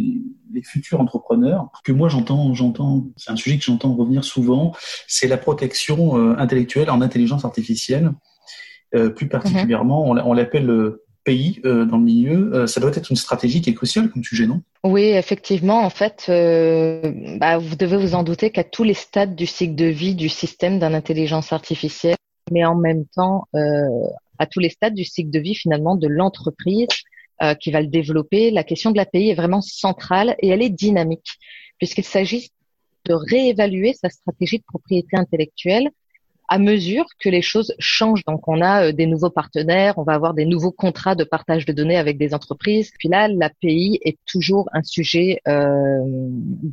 les 0.53 0.63
futurs 0.63 1.01
entrepreneurs. 1.01 1.69
Que 1.85 1.93
moi 1.93 2.09
j'entends, 2.09 2.55
j'entends, 2.55 3.07
c'est 3.17 3.31
un 3.31 3.37
sujet 3.37 3.59
que 3.59 3.65
j'entends 3.65 3.95
revenir 3.95 4.25
souvent. 4.25 4.75
C'est 5.07 5.29
la 5.29 5.37
protection 5.37 6.19
euh, 6.19 6.35
intellectuelle 6.39 6.91
en 6.91 7.01
intelligence 7.01 7.45
artificielle. 7.45 8.13
Euh, 8.95 9.09
plus 9.09 9.29
particulièrement, 9.29 10.05
on 10.09 10.33
l'appelle 10.33 10.97
pays 11.25 11.61
euh, 11.65 11.85
dans 11.85 11.99
le 11.99 12.05
milieu, 12.05 12.55
euh, 12.55 12.67
ça 12.67 12.81
doit 12.81 12.91
être 12.91 13.11
une 13.11 13.17
stratégie 13.17 13.61
qui 13.61 13.71
est 13.71 13.75
cruciale 13.75 14.11
comme 14.11 14.25
sujet, 14.25 14.47
non? 14.47 14.63
Oui, 14.85 15.05
effectivement. 15.05 15.85
En 15.85 15.91
fait, 15.91 16.27
euh, 16.29 17.13
bah, 17.39 17.59
vous 17.59 17.77
devez 17.77 17.97
vous 17.97 18.15
en 18.15 18.23
douter 18.23 18.51
qu'à 18.51 18.65
tous 18.65 18.85
les 18.85 18.95
stades 18.95 19.35
du 19.35 19.47
cycle 19.47 19.75
de 19.75 19.87
vie 19.87 20.15
du 20.15 20.29
système 20.29 20.79
d'une 20.79 20.95
intelligence 20.95 21.53
artificielle, 21.53 22.17
mais 22.51 22.65
en 22.65 22.75
même 22.75 23.07
temps 23.07 23.47
à 23.53 24.47
tous 24.47 24.61
les 24.61 24.71
stades 24.71 24.95
du 24.95 25.05
cycle 25.05 25.31
de 25.31 25.39
vie 25.39 25.55
finalement 25.55 25.97
de 25.97 26.09
l'entreprise 26.09 26.89
qui 27.61 27.71
va 27.71 27.81
le 27.81 27.87
développer, 27.87 28.51
la 28.51 28.65
question 28.65 28.91
de 28.91 28.97
l'API 28.97 29.31
est 29.31 29.35
vraiment 29.35 29.63
centrale 29.63 30.37
et 30.41 30.49
elle 30.49 30.63
est 30.63 30.71
dynamique 30.71 31.39
puisqu'il 31.79 32.05
s'agit 32.05 32.51
de 33.07 33.15
réévaluer 33.15 33.95
sa 33.95 34.11
stratégie 34.11 34.59
de 34.59 34.65
propriété 34.65 35.17
intellectuelle 35.17 35.91
à 36.51 36.59
mesure 36.59 37.07
que 37.21 37.29
les 37.29 37.43
choses 37.43 37.73
changent. 37.79 38.25
Donc, 38.27 38.49
on 38.49 38.61
a 38.61 38.89
euh, 38.89 38.93
des 38.93 39.07
nouveaux 39.07 39.31
partenaires, 39.31 39.95
on 39.99 40.03
va 40.03 40.15
avoir 40.15 40.35
des 40.35 40.45
nouveaux 40.45 40.73
contrats 40.73 41.15
de 41.15 41.23
partage 41.23 41.65
de 41.65 41.73
données 41.73 41.97
avec 41.97 42.19
des 42.19 42.35
entreprises. 42.35 42.91
Puis 42.99 43.09
là, 43.09 43.29
l'API 43.29 44.01
est 44.03 44.19
toujours 44.27 44.69
un 44.73 44.83
sujet 44.83 45.41
euh, 45.47 46.01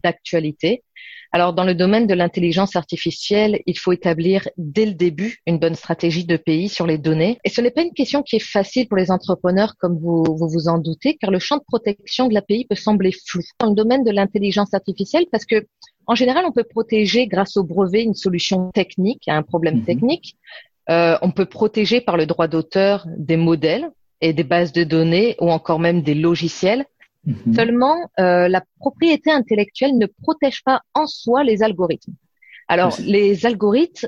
d'actualité. 0.03 0.83
Alors, 1.31 1.53
dans 1.53 1.63
le 1.63 1.75
domaine 1.75 2.07
de 2.07 2.15
l'intelligence 2.15 2.75
artificielle, 2.75 3.61
il 3.67 3.77
faut 3.77 3.91
établir 3.91 4.47
dès 4.57 4.87
le 4.87 4.93
début 4.93 5.37
une 5.45 5.59
bonne 5.59 5.75
stratégie 5.75 6.25
de 6.25 6.37
pays 6.37 6.69
sur 6.69 6.87
les 6.87 6.97
données. 6.97 7.37
Et 7.43 7.49
ce 7.49 7.61
n'est 7.61 7.69
pas 7.69 7.83
une 7.83 7.93
question 7.93 8.23
qui 8.23 8.37
est 8.37 8.51
facile 8.57 8.87
pour 8.87 8.97
les 8.97 9.11
entrepreneurs, 9.11 9.75
comme 9.77 9.99
vous 9.99 10.23
vous, 10.23 10.49
vous 10.49 10.67
en 10.69 10.79
doutez, 10.79 11.17
car 11.17 11.29
le 11.29 11.39
champ 11.39 11.57
de 11.57 11.63
protection 11.67 12.29
de 12.29 12.33
l'API 12.33 12.65
peut 12.67 12.75
sembler 12.75 13.11
flou. 13.11 13.41
Dans 13.59 13.69
le 13.69 13.75
domaine 13.75 14.03
de 14.03 14.11
l'intelligence 14.11 14.73
artificielle, 14.73 15.25
parce 15.31 15.45
que 15.45 15.67
en 16.07 16.15
général, 16.15 16.45
on 16.45 16.51
peut 16.51 16.63
protéger 16.63 17.27
grâce 17.27 17.57
au 17.57 17.63
brevet 17.63 18.03
une 18.03 18.15
solution 18.15 18.71
technique 18.71 19.27
à 19.27 19.35
un 19.35 19.43
problème 19.43 19.79
mhm. 19.79 19.85
technique. 19.85 20.37
Euh, 20.89 21.17
on 21.21 21.31
peut 21.31 21.45
protéger 21.45 21.99
par 21.99 22.15
le 22.15 22.25
droit 22.25 22.47
d'auteur 22.47 23.05
des 23.17 23.35
modèles 23.35 23.91
et 24.21 24.31
des 24.33 24.45
bases 24.45 24.71
de 24.71 24.83
données 24.83 25.35
ou 25.39 25.51
encore 25.51 25.79
même 25.79 26.01
des 26.01 26.15
logiciels. 26.15 26.85
Mhm. 27.25 27.53
Seulement, 27.53 27.97
euh, 28.19 28.47
la 28.47 28.63
propriété 28.79 29.31
intellectuelle 29.31 29.97
ne 29.97 30.05
protège 30.05 30.63
pas 30.63 30.81
en 30.93 31.07
soi 31.07 31.43
les 31.43 31.61
algorithmes. 31.61 32.13
Alors, 32.69 32.97
les 32.99 33.45
algorithmes, 33.45 34.07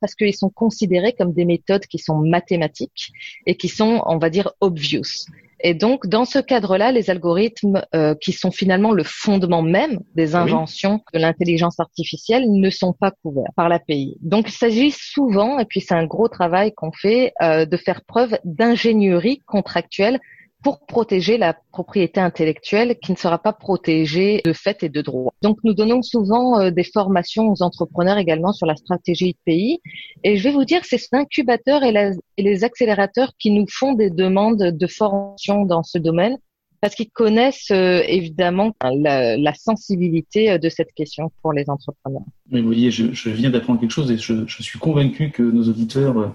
parce 0.00 0.14
qu'ils 0.14 0.34
sont 0.34 0.50
considérés 0.50 1.12
comme 1.12 1.32
des 1.32 1.44
méthodes 1.44 1.86
qui 1.86 1.98
sont 1.98 2.18
mathématiques 2.18 3.12
et 3.46 3.56
qui 3.56 3.68
sont, 3.68 4.02
on 4.06 4.18
va 4.18 4.30
dire, 4.30 4.52
obvious. 4.60 5.26
Et 5.62 5.74
donc, 5.74 6.06
dans 6.06 6.24
ce 6.24 6.38
cadre-là, 6.38 6.92
les 6.92 7.10
algorithmes 7.10 7.82
euh, 7.94 8.14
qui 8.14 8.32
sont 8.32 8.50
finalement 8.50 8.92
le 8.92 9.02
fondement 9.04 9.62
même 9.62 10.00
des 10.14 10.34
inventions 10.34 11.00
de 11.12 11.18
l'intelligence 11.18 11.78
artificielle 11.80 12.50
ne 12.50 12.70
sont 12.70 12.92
pas 12.92 13.10
couverts 13.10 13.52
par 13.56 13.68
l'API. 13.68 14.16
Donc, 14.22 14.48
il 14.48 14.52
s'agit 14.52 14.90
souvent, 14.90 15.58
et 15.58 15.64
puis 15.64 15.80
c'est 15.80 15.94
un 15.94 16.06
gros 16.06 16.28
travail 16.28 16.72
qu'on 16.72 16.92
fait, 16.92 17.32
euh, 17.42 17.66
de 17.66 17.76
faire 17.76 18.02
preuve 18.04 18.38
d'ingénierie 18.44 19.40
contractuelle 19.46 20.18
pour 20.62 20.84
protéger 20.86 21.38
la 21.38 21.54
propriété 21.72 22.20
intellectuelle 22.20 22.96
qui 23.00 23.12
ne 23.12 23.16
sera 23.16 23.38
pas 23.38 23.52
protégée 23.52 24.40
de 24.44 24.52
fait 24.52 24.82
et 24.82 24.88
de 24.88 25.00
droit. 25.00 25.32
Donc 25.42 25.58
nous 25.64 25.74
donnons 25.74 26.02
souvent 26.02 26.60
euh, 26.60 26.70
des 26.70 26.84
formations 26.84 27.50
aux 27.50 27.62
entrepreneurs 27.62 28.18
également 28.18 28.52
sur 28.52 28.66
la 28.66 28.76
stratégie 28.76 29.32
de 29.32 29.38
pays 29.44 29.80
et 30.24 30.36
je 30.36 30.44
vais 30.44 30.52
vous 30.52 30.64
dire 30.64 30.82
c'est 30.84 31.00
l'incubateur 31.12 31.82
et, 31.82 32.12
et 32.36 32.42
les 32.42 32.64
accélérateurs 32.64 33.32
qui 33.38 33.50
nous 33.50 33.66
font 33.68 33.94
des 33.94 34.10
demandes 34.10 34.58
de 34.58 34.86
formation 34.86 35.64
dans 35.64 35.82
ce 35.82 35.98
domaine 35.98 36.36
parce 36.80 36.94
qu'ils 36.94 37.10
connaissent 37.10 37.70
euh, 37.70 38.02
évidemment 38.06 38.74
la, 38.82 39.36
la, 39.36 39.54
sensibilité 39.54 40.50
euh, 40.50 40.58
de 40.58 40.68
cette 40.68 40.92
question 40.94 41.30
pour 41.42 41.52
les 41.52 41.68
entrepreneurs. 41.68 42.22
Oui, 42.50 42.60
vous 42.60 42.66
voyez, 42.66 42.90
je, 42.90 43.12
je 43.12 43.30
viens 43.30 43.50
d'apprendre 43.50 43.80
quelque 43.80 43.90
chose 43.90 44.10
et 44.10 44.16
je, 44.16 44.46
je, 44.46 44.62
suis 44.62 44.78
convaincu 44.78 45.30
que 45.30 45.42
nos 45.42 45.64
auditeurs 45.68 46.34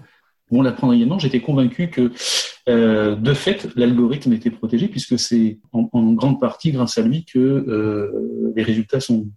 vont 0.52 0.62
l'apprendre 0.62 0.94
également. 0.94 1.20
J'étais 1.20 1.42
convaincu 1.42 1.90
que 1.90 2.12
euh, 2.68 3.16
de 3.16 3.34
fait, 3.34 3.68
l'algorithme 3.76 4.34
était 4.34 4.52
protégé 4.52 4.88
puisque 4.88 5.20
c'est 5.20 5.60
en, 5.72 5.90
en, 5.92 6.14
grande 6.14 6.40
partie 6.40 6.72
grâce 6.72 6.98
à 6.98 7.02
lui 7.02 7.26
que 7.26 7.40
euh, 7.40 8.54
les 8.56 8.64
résultats 8.64 9.00
sont, 9.00 9.28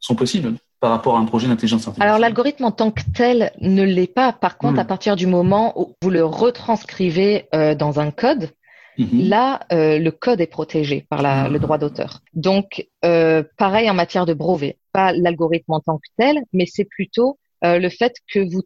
sont 0.00 0.14
possibles 0.14 0.54
par 0.80 0.90
rapport 0.90 1.16
à 1.16 1.18
un 1.18 1.24
projet 1.24 1.48
d'intelligence 1.48 1.86
artificielle. 1.86 2.06
Alors 2.06 2.18
l'algorithme 2.18 2.64
en 2.64 2.70
tant 2.70 2.90
que 2.90 3.02
tel 3.14 3.52
ne 3.60 3.82
l'est 3.82 4.12
pas. 4.12 4.34
Par 4.34 4.58
contre, 4.58 4.78
à 4.78 4.84
partir 4.84 5.16
du 5.16 5.26
moment 5.26 5.72
où 5.80 5.94
vous 6.02 6.10
le 6.10 6.24
retranscrivez 6.24 7.46
euh, 7.54 7.74
dans 7.74 8.00
un 8.00 8.10
code, 8.10 8.50
mhm. 8.98 9.28
Là, 9.28 9.60
euh, 9.72 9.98
le 9.98 10.10
code 10.10 10.42
est 10.42 10.46
protégé 10.46 11.06
par 11.08 11.22
la, 11.22 11.48
le 11.48 11.58
droit 11.58 11.78
d'auteur. 11.78 12.20
Donc, 12.34 12.86
euh, 13.04 13.42
pareil 13.56 13.88
en 13.88 13.94
matière 13.94 14.26
de 14.26 14.34
brevet, 14.34 14.76
pas 14.92 15.12
l'algorithme 15.12 15.72
en 15.72 15.80
tant 15.80 15.96
que 15.96 16.08
tel, 16.18 16.42
mais 16.52 16.66
c'est 16.66 16.84
plutôt 16.84 17.38
euh, 17.64 17.78
le 17.78 17.88
fait 17.88 18.14
que 18.32 18.40
vous 18.40 18.62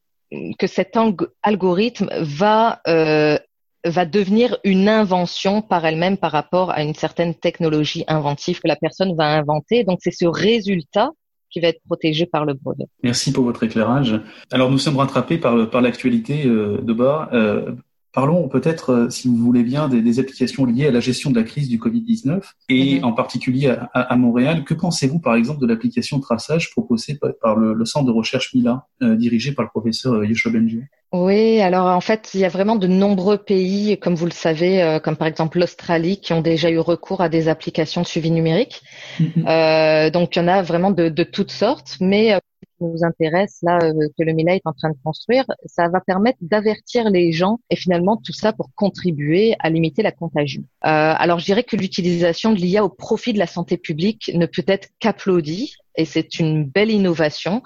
que 0.59 0.67
cet 0.67 0.97
algorithme 1.43 2.11
va 2.21 2.81
euh, 2.87 3.39
va 3.85 4.05
devenir 4.05 4.59
une 4.65 4.89
invention 4.89 5.63
par 5.63 5.85
elle-même 5.85 6.17
par 6.17 6.33
rapport 6.33 6.71
à 6.71 6.83
une 6.83 6.95
certaine 6.95 7.35
technologie 7.35 8.05
inventive 8.09 8.61
que 8.61 8.69
la 8.69 8.77
personne 8.77 9.15
va 9.17 9.25
inventer. 9.25 9.85
Donc 9.85 9.99
c'est 10.03 10.11
ce 10.11 10.27
résultat 10.27 11.11
qui 11.51 11.61
va 11.61 11.69
être 11.69 11.81
protégé 11.87 12.27
par 12.27 12.45
le 12.45 12.55
brevet. 12.55 12.85
Merci 13.03 13.33
pour 13.33 13.45
votre 13.45 13.63
éclairage. 13.63 14.21
Alors 14.51 14.71
nous 14.71 14.79
sommes 14.79 14.97
rattrapés 14.97 15.39
par, 15.39 15.71
par 15.71 15.81
l'actualité 15.81 16.45
euh, 16.47 16.79
de 16.83 16.93
bas. 16.93 17.31
Euh, 17.33 17.73
Parlons 18.13 18.49
peut-être, 18.49 18.91
euh, 18.91 19.11
si 19.11 19.29
vous 19.29 19.37
voulez 19.37 19.63
bien, 19.63 19.89
des, 19.89 20.19
applications 20.19 20.65
liées 20.65 20.87
à 20.87 20.91
la 20.91 21.01
gestion 21.01 21.31
de 21.31 21.37
la 21.37 21.45
crise 21.45 21.69
du 21.69 21.79
Covid-19 21.79 22.41
et 22.71 22.99
mhm. 22.99 23.05
en 23.05 23.13
particulier 23.13 23.75
à, 23.93 24.17
Montréal. 24.17 24.65
Que 24.65 24.75
pensez-vous, 24.75 25.19
par 25.19 25.35
exemple, 25.35 25.61
de 25.61 25.67
l'application 25.67 26.19
traçage 26.19 26.71
proposée 26.71 27.19
par 27.43 27.57
le, 27.57 27.85
centre 27.85 28.07
de 28.07 28.11
recherche 28.11 28.55
Mila, 28.55 28.87
euh, 29.03 29.15
dirigé 29.15 29.53
par 29.53 29.65
le 29.65 29.69
professeur 29.69 30.15
euh, 30.15 30.27
Yoshua 30.27 30.51
Benji 30.51 30.81
Oui, 31.13 31.61
alors 31.61 31.87
en 31.87 32.01
fait, 32.01 32.31
il 32.33 32.41
y 32.41 32.45
a 32.47 32.49
vraiment 32.49 32.77
de 32.77 32.87
nombreux 32.87 33.39
pays, 33.39 33.99
comme 33.99 34.15
vous 34.15 34.27
le 34.27 34.33
savez, 34.33 34.99
comme 35.05 35.17
par 35.17 35.29
exemple 35.29 35.59
l'Australie, 35.59 36.19
qui 36.19 36.33
ont 36.33 36.41
déjà 36.41 36.71
eu 36.71 36.79
recours 36.79 37.21
à 37.21 37.29
des 37.29 37.49
applications 37.49 38.01
de 38.01 38.07
suivi 38.07 38.31
numérique. 38.31 38.83
Mhm. 39.21 40.11
donc, 40.11 40.35
il 40.35 40.39
y 40.39 40.43
en 40.43 40.49
a 40.49 40.63
vraiment 40.63 40.91
de, 40.91 41.11
de 41.11 41.23
toutes 41.25 41.53
sortes, 41.53 41.99
mais 42.01 42.39
nous 42.81 43.05
intéresse 43.05 43.59
là 43.63 43.79
euh, 43.83 44.09
que 44.19 44.25
le 44.25 44.33
MILA 44.33 44.57
est 44.57 44.67
en 44.67 44.73
train 44.73 44.91
de 44.91 44.97
construire, 45.03 45.45
ça 45.67 45.89
va 45.89 46.01
permettre 46.01 46.39
d'avertir 46.41 47.11
les 47.11 47.33
gens 47.33 47.59
et 47.71 47.77
finalement 47.77 48.17
tout 48.17 48.33
ça 48.33 48.53
pour 48.53 48.71
contribuer 48.75 49.57
à 49.59 49.71
limiter 49.71 50.03
la 50.03 50.13
contagion. 50.13 50.63
Euh, 50.85 50.89
alors 51.17 51.39
je 51.39 51.45
dirais 51.45 51.65
que 51.65 51.77
l'utilisation 51.77 52.53
de 52.53 52.59
l'IA 52.59 52.85
au 52.85 52.89
profit 52.89 53.33
de 53.33 53.39
la 53.39 53.47
santé 53.47 53.77
publique 53.77 54.31
ne 54.35 54.47
peut 54.47 54.65
être 54.67 54.89
qu'applaudie 55.01 55.75
et 55.99 56.05
c'est 56.05 56.39
une 56.39 56.65
belle 56.65 56.91
innovation. 56.91 57.63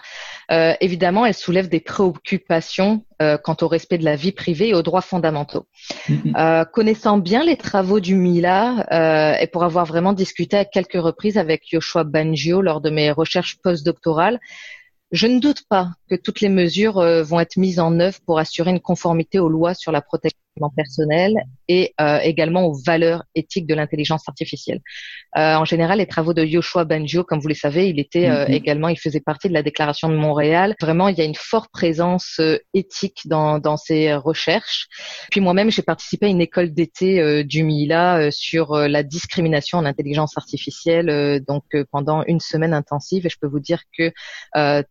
Euh, 0.51 0.73
évidemment, 0.81 1.27
elle 1.27 1.35
soulève 1.35 1.69
des 1.69 1.81
préoccupations 1.81 3.05
euh, 3.21 3.37
quant 3.37 3.57
au 3.61 3.69
respect 3.69 3.99
de 3.99 4.05
la 4.05 4.17
vie 4.17 4.33
privée 4.33 4.71
et 4.71 4.75
aux 4.75 4.83
droits 4.83 5.03
fondamentaux. 5.03 5.67
Mm-hmm. 6.09 6.37
Euh, 6.37 6.65
connaissant 6.65 7.19
bien 7.19 7.45
les 7.45 7.59
travaux 7.59 8.01
du 8.01 8.17
MILA 8.17 8.87
euh, 8.91 9.39
et 9.39 9.47
pour 9.47 9.65
avoir 9.65 9.85
vraiment 9.85 10.15
discuté 10.15 10.57
à 10.57 10.65
quelques 10.65 11.01
reprises 11.01 11.37
avec 11.37 11.71
Yoshua 11.71 12.05
Bangio 12.05 12.63
lors 12.63 12.81
de 12.81 12.89
mes 12.89 13.11
recherches 13.11 13.59
postdoctorales, 13.63 14.41
je 15.13 15.27
ne 15.27 15.39
doute 15.39 15.65
pas 15.69 15.91
que 16.09 16.15
toutes 16.15 16.41
les 16.41 16.49
mesures 16.49 16.99
euh, 16.99 17.23
vont 17.23 17.39
être 17.39 17.59
mises 17.59 17.79
en 17.79 18.01
œuvre 18.01 18.19
pour 18.27 18.39
assurer 18.39 18.71
une 18.71 18.81
conformité 18.81 19.39
aux 19.39 19.49
lois 19.49 19.75
sur 19.75 19.93
la 19.93 20.01
protection 20.01 20.42
personnel 20.77 21.35
et 21.69 21.95
euh, 22.01 22.19
également 22.23 22.67
aux 22.67 22.75
valeurs 22.75 23.25
éthiques 23.35 23.67
de 23.67 23.75
l'intelligence 23.75 24.29
artificielle. 24.29 24.81
Euh, 25.37 25.55
en 25.55 25.65
général, 25.65 25.99
les 25.99 26.07
travaux 26.07 26.35
de 26.35 26.45
Yoshua 26.45 26.85
Bengio, 26.85 27.25
comme 27.25 27.41
vous 27.41 27.49
le 27.49 27.55
savez, 27.55 27.89
il 27.89 27.99
était 27.99 28.29
euh, 28.29 28.45
mm-hmm. 28.45 28.53
également, 28.53 28.89
il 28.89 28.99
faisait 28.99 29.21
partie 29.21 29.49
de 29.49 29.55
la 29.55 29.63
Déclaration 29.63 30.09
de 30.09 30.17
Montréal. 30.17 30.75
Vraiment, 30.81 31.09
il 31.09 31.17
y 31.17 31.23
a 31.23 31.25
une 31.25 31.35
forte 31.35 31.71
présence 31.73 32.37
euh, 32.41 32.59
éthique 32.75 33.23
dans, 33.25 33.59
dans 33.59 33.79
ses 33.79 34.15
recherches. 34.15 34.89
Puis 35.31 35.41
moi-même, 35.41 35.71
j'ai 35.71 35.83
participé 35.83 36.27
à 36.27 36.29
une 36.29 36.41
école 36.41 36.73
d'été 36.73 37.45
du 37.45 37.63
MILA 37.63 38.31
sur 38.31 38.77
la 38.77 39.03
discrimination 39.03 39.79
en 39.79 39.85
intelligence 39.85 40.37
artificielle, 40.37 41.43
donc 41.47 41.65
pendant 41.91 42.23
une 42.25 42.41
semaine 42.41 42.75
intensive. 42.75 43.27
Et 43.27 43.29
je 43.29 43.39
peux 43.41 43.47
vous 43.47 43.61
dire 43.61 43.83
que 43.97 44.13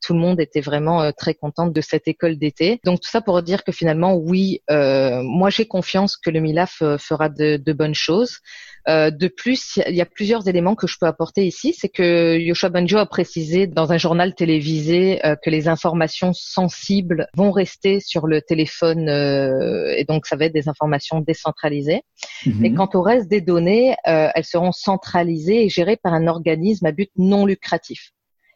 tout 0.01 0.13
le 0.13 0.19
monde 0.19 0.39
était 0.39 0.61
vraiment 0.61 1.11
très 1.11 1.33
content 1.33 1.67
de 1.67 1.81
cette 1.81 2.07
école 2.07 2.37
d'été. 2.37 2.79
Donc 2.83 3.01
tout 3.01 3.09
ça 3.09 3.21
pour 3.21 3.41
dire 3.43 3.63
que 3.63 3.71
finalement, 3.71 4.15
oui, 4.15 4.61
moi 4.69 5.50
j'ai 5.51 5.67
confiance 5.67 6.17
que 6.17 6.29
le 6.29 6.39
MILAF 6.39 6.81
fera 6.97 7.29
de, 7.29 7.73
bonnes 7.73 7.95
choses. 7.95 8.39
Euh, 8.87 9.11
de 9.11 9.27
plus, 9.27 9.79
il 9.87 9.95
y 9.95 10.01
a 10.01 10.05
plusieurs 10.05 10.47
éléments 10.47 10.75
que 10.75 10.87
je 10.87 10.97
peux 10.99 11.05
apporter 11.05 11.45
ici. 11.45 11.75
C'est 11.77 11.89
que 11.89 12.37
Yoshua 12.37 12.69
Banjo 12.69 12.97
a 12.97 13.05
précisé 13.05 13.67
dans 13.67 13.91
un 13.91 13.97
journal 13.97 14.33
télévisé 14.33 15.23
euh, 15.25 15.35
que 15.35 15.49
les 15.49 15.67
informations 15.67 16.33
sensibles 16.33 17.27
vont 17.35 17.51
rester 17.51 17.99
sur 17.99 18.27
le 18.27 18.41
téléphone 18.41 19.07
euh, 19.09 19.93
et 19.97 20.05
donc 20.05 20.25
ça 20.25 20.35
va 20.35 20.45
être 20.45 20.53
des 20.53 20.67
informations 20.67 21.21
décentralisées. 21.21 22.01
Mhm. 22.45 22.65
Et 22.65 22.73
quant 22.73 22.89
au 22.93 23.01
reste 23.01 23.27
des 23.27 23.41
données, 23.41 23.95
elles 24.03 24.45
seront 24.45 24.71
centralisées 24.71 25.65
et 25.65 25.69
gérées 25.69 25.97
par 25.97 26.13
un 26.13 26.27
organisme 26.27 26.85
à 26.85 26.91
but 26.91 27.11
non 27.17 27.45
lucratif. 27.45 28.11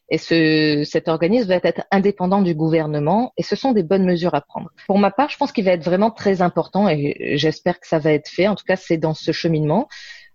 Et 0.10 0.18
ce, 0.18 0.84
cet 0.86 1.08
organisme 1.08 1.48
va 1.48 1.60
être 1.64 1.82
indépendant 1.92 2.42
du 2.42 2.54
gouvernement 2.54 3.34
et 3.38 3.44
ce 3.44 3.56
sont 3.56 3.72
des 3.72 3.82
bonnes 3.82 4.06
mesures 4.06 4.36
à 4.36 4.42
prendre. 4.42 4.70
Pour 4.86 5.00
ma 5.00 5.10
part, 5.10 5.30
je 5.30 5.38
pense 5.38 5.52
qu'il 5.52 5.66
va 5.66 5.72
être 5.72 5.84
vraiment 5.84 6.12
très 6.12 6.42
important 6.42 6.88
et 6.88 7.34
j'espère 7.38 7.80
que 7.80 7.88
ça 7.88 7.98
va 7.98 8.12
être 8.12 8.30
fait. 8.30 8.48
En 8.48 8.56
tout 8.56 8.66
cas, 8.66 8.76
c'est 8.76 8.98
dans 8.98 9.16
ce 9.16 9.32
cheminement. 9.32 9.88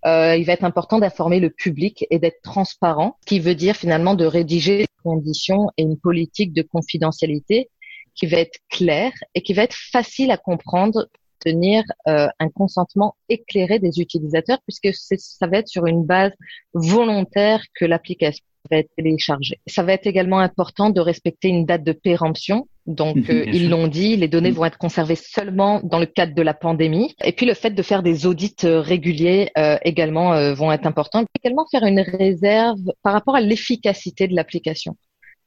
Euh, 0.06 0.34
il 0.36 0.44
va 0.44 0.54
être 0.54 0.64
important 0.64 0.98
d'informer 0.98 1.40
le 1.40 1.50
public 1.50 2.06
et 2.10 2.18
d'être 2.18 2.40
transparent, 2.42 3.16
ce 3.20 3.26
qui 3.26 3.40
veut 3.40 3.54
dire 3.54 3.76
finalement 3.76 4.14
de 4.14 4.24
rédiger 4.24 4.78
des 4.78 4.88
conditions 5.04 5.68
et 5.76 5.82
une 5.82 5.98
politique 5.98 6.52
de 6.52 6.62
confidentialité 6.62 7.70
qui 8.14 8.26
va 8.26 8.38
être 8.38 8.58
claire 8.70 9.12
et 9.34 9.42
qui 9.42 9.52
va 9.52 9.62
être 9.62 9.76
facile 9.92 10.30
à 10.30 10.36
comprendre 10.36 11.08
tenir 11.40 11.82
euh, 12.08 12.28
un 12.38 12.48
consentement 12.48 13.16
éclairé 13.28 13.78
des 13.78 14.00
utilisateurs 14.00 14.58
puisque 14.66 14.94
ça 14.94 15.46
va 15.46 15.58
être 15.58 15.68
sur 15.68 15.86
une 15.86 16.04
base 16.04 16.32
volontaire 16.74 17.62
que 17.74 17.84
l'application 17.84 18.44
va 18.70 18.78
être 18.78 18.90
téléchargée. 18.96 19.58
Ça 19.66 19.82
va 19.82 19.94
être 19.94 20.06
également 20.06 20.38
important 20.38 20.90
de 20.90 21.00
respecter 21.00 21.48
une 21.48 21.64
date 21.64 21.82
de 21.82 21.92
péremption. 21.92 22.68
Donc, 22.86 23.16
euh, 23.30 23.44
ils 23.46 23.70
l'ont 23.70 23.88
dit, 23.88 24.16
les 24.16 24.28
données 24.28 24.50
vont 24.50 24.64
être 24.64 24.78
conservées 24.78 25.16
seulement 25.16 25.80
dans 25.82 25.98
le 25.98 26.06
cadre 26.06 26.34
de 26.34 26.42
la 26.42 26.54
pandémie. 26.54 27.14
Et 27.24 27.32
puis, 27.32 27.46
le 27.46 27.54
fait 27.54 27.70
de 27.70 27.82
faire 27.82 28.02
des 28.02 28.26
audits 28.26 28.56
euh, 28.64 28.80
réguliers 28.80 29.50
également 29.82 30.52
vont 30.54 30.70
être 30.72 30.86
importants. 30.86 31.24
Également 31.42 31.66
faire 31.70 31.84
une 31.84 32.00
réserve 32.00 32.80
par 33.02 33.14
rapport 33.14 33.34
à 33.34 33.40
l'efficacité 33.40 34.28
de 34.28 34.34
l'application. 34.34 34.96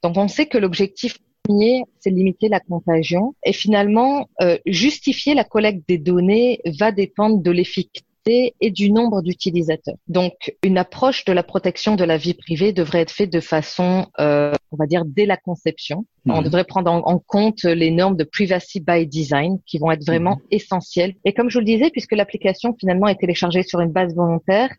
Donc, 0.02 0.18
on 0.18 0.28
sait 0.28 0.48
que 0.48 0.58
l'objectif 0.58 1.18
premier, 1.44 1.84
c'est 2.00 2.10
limiter 2.10 2.48
la 2.50 2.60
contagion. 2.60 3.36
Et 3.46 3.54
finalement, 3.54 4.30
euh, 4.42 4.58
justifier 4.66 5.34
la 5.34 5.44
collecte 5.44 5.88
des 5.88 5.98
données 5.98 6.60
va 6.80 6.92
dépendre 6.92 7.42
de 7.42 7.52
l'efficacité 7.52 8.54
et 8.62 8.72
du 8.72 8.90
nombre 8.90 9.22
d'utilisateurs. 9.22 9.98
Donc, 10.08 10.56
une 10.64 10.78
approche 10.78 11.26
de 11.26 11.34
la 11.34 11.44
protection 11.44 11.96
de 11.96 12.06
la 12.06 12.16
vie 12.16 12.34
privée 12.34 12.72
devrait 12.72 13.02
être 13.02 13.12
faite 13.12 13.32
de 13.32 13.42
façon, 13.42 14.08
euh, 14.20 14.54
on 14.72 14.78
va 14.78 14.86
dire, 14.86 15.04
dès 15.06 15.26
la 15.26 15.36
conception. 15.36 16.06
On 16.26 16.38
mhm. 16.38 16.44
devrait 16.46 16.64
prendre 16.64 16.90
en, 16.90 17.20
compte 17.20 17.64
les 17.64 17.92
normes 17.92 18.16
de 18.16 18.24
privacy 18.24 18.80
by 18.80 19.06
design 19.06 19.60
qui 19.66 19.78
vont 19.78 19.92
être 19.92 20.06
vraiment 20.06 20.38
mhm. 20.38 20.42
essentielles. 20.52 21.16
Et 21.26 21.34
comme 21.34 21.50
je 21.50 21.56
vous 21.56 21.66
le 21.66 21.66
disais, 21.66 21.90
puisque 21.90 22.14
l'application 22.14 22.74
finalement 22.80 23.08
est 23.08 23.20
téléchargée 23.20 23.64
sur 23.64 23.82
une 23.82 23.92
base 23.92 24.16
volontaire, 24.16 24.70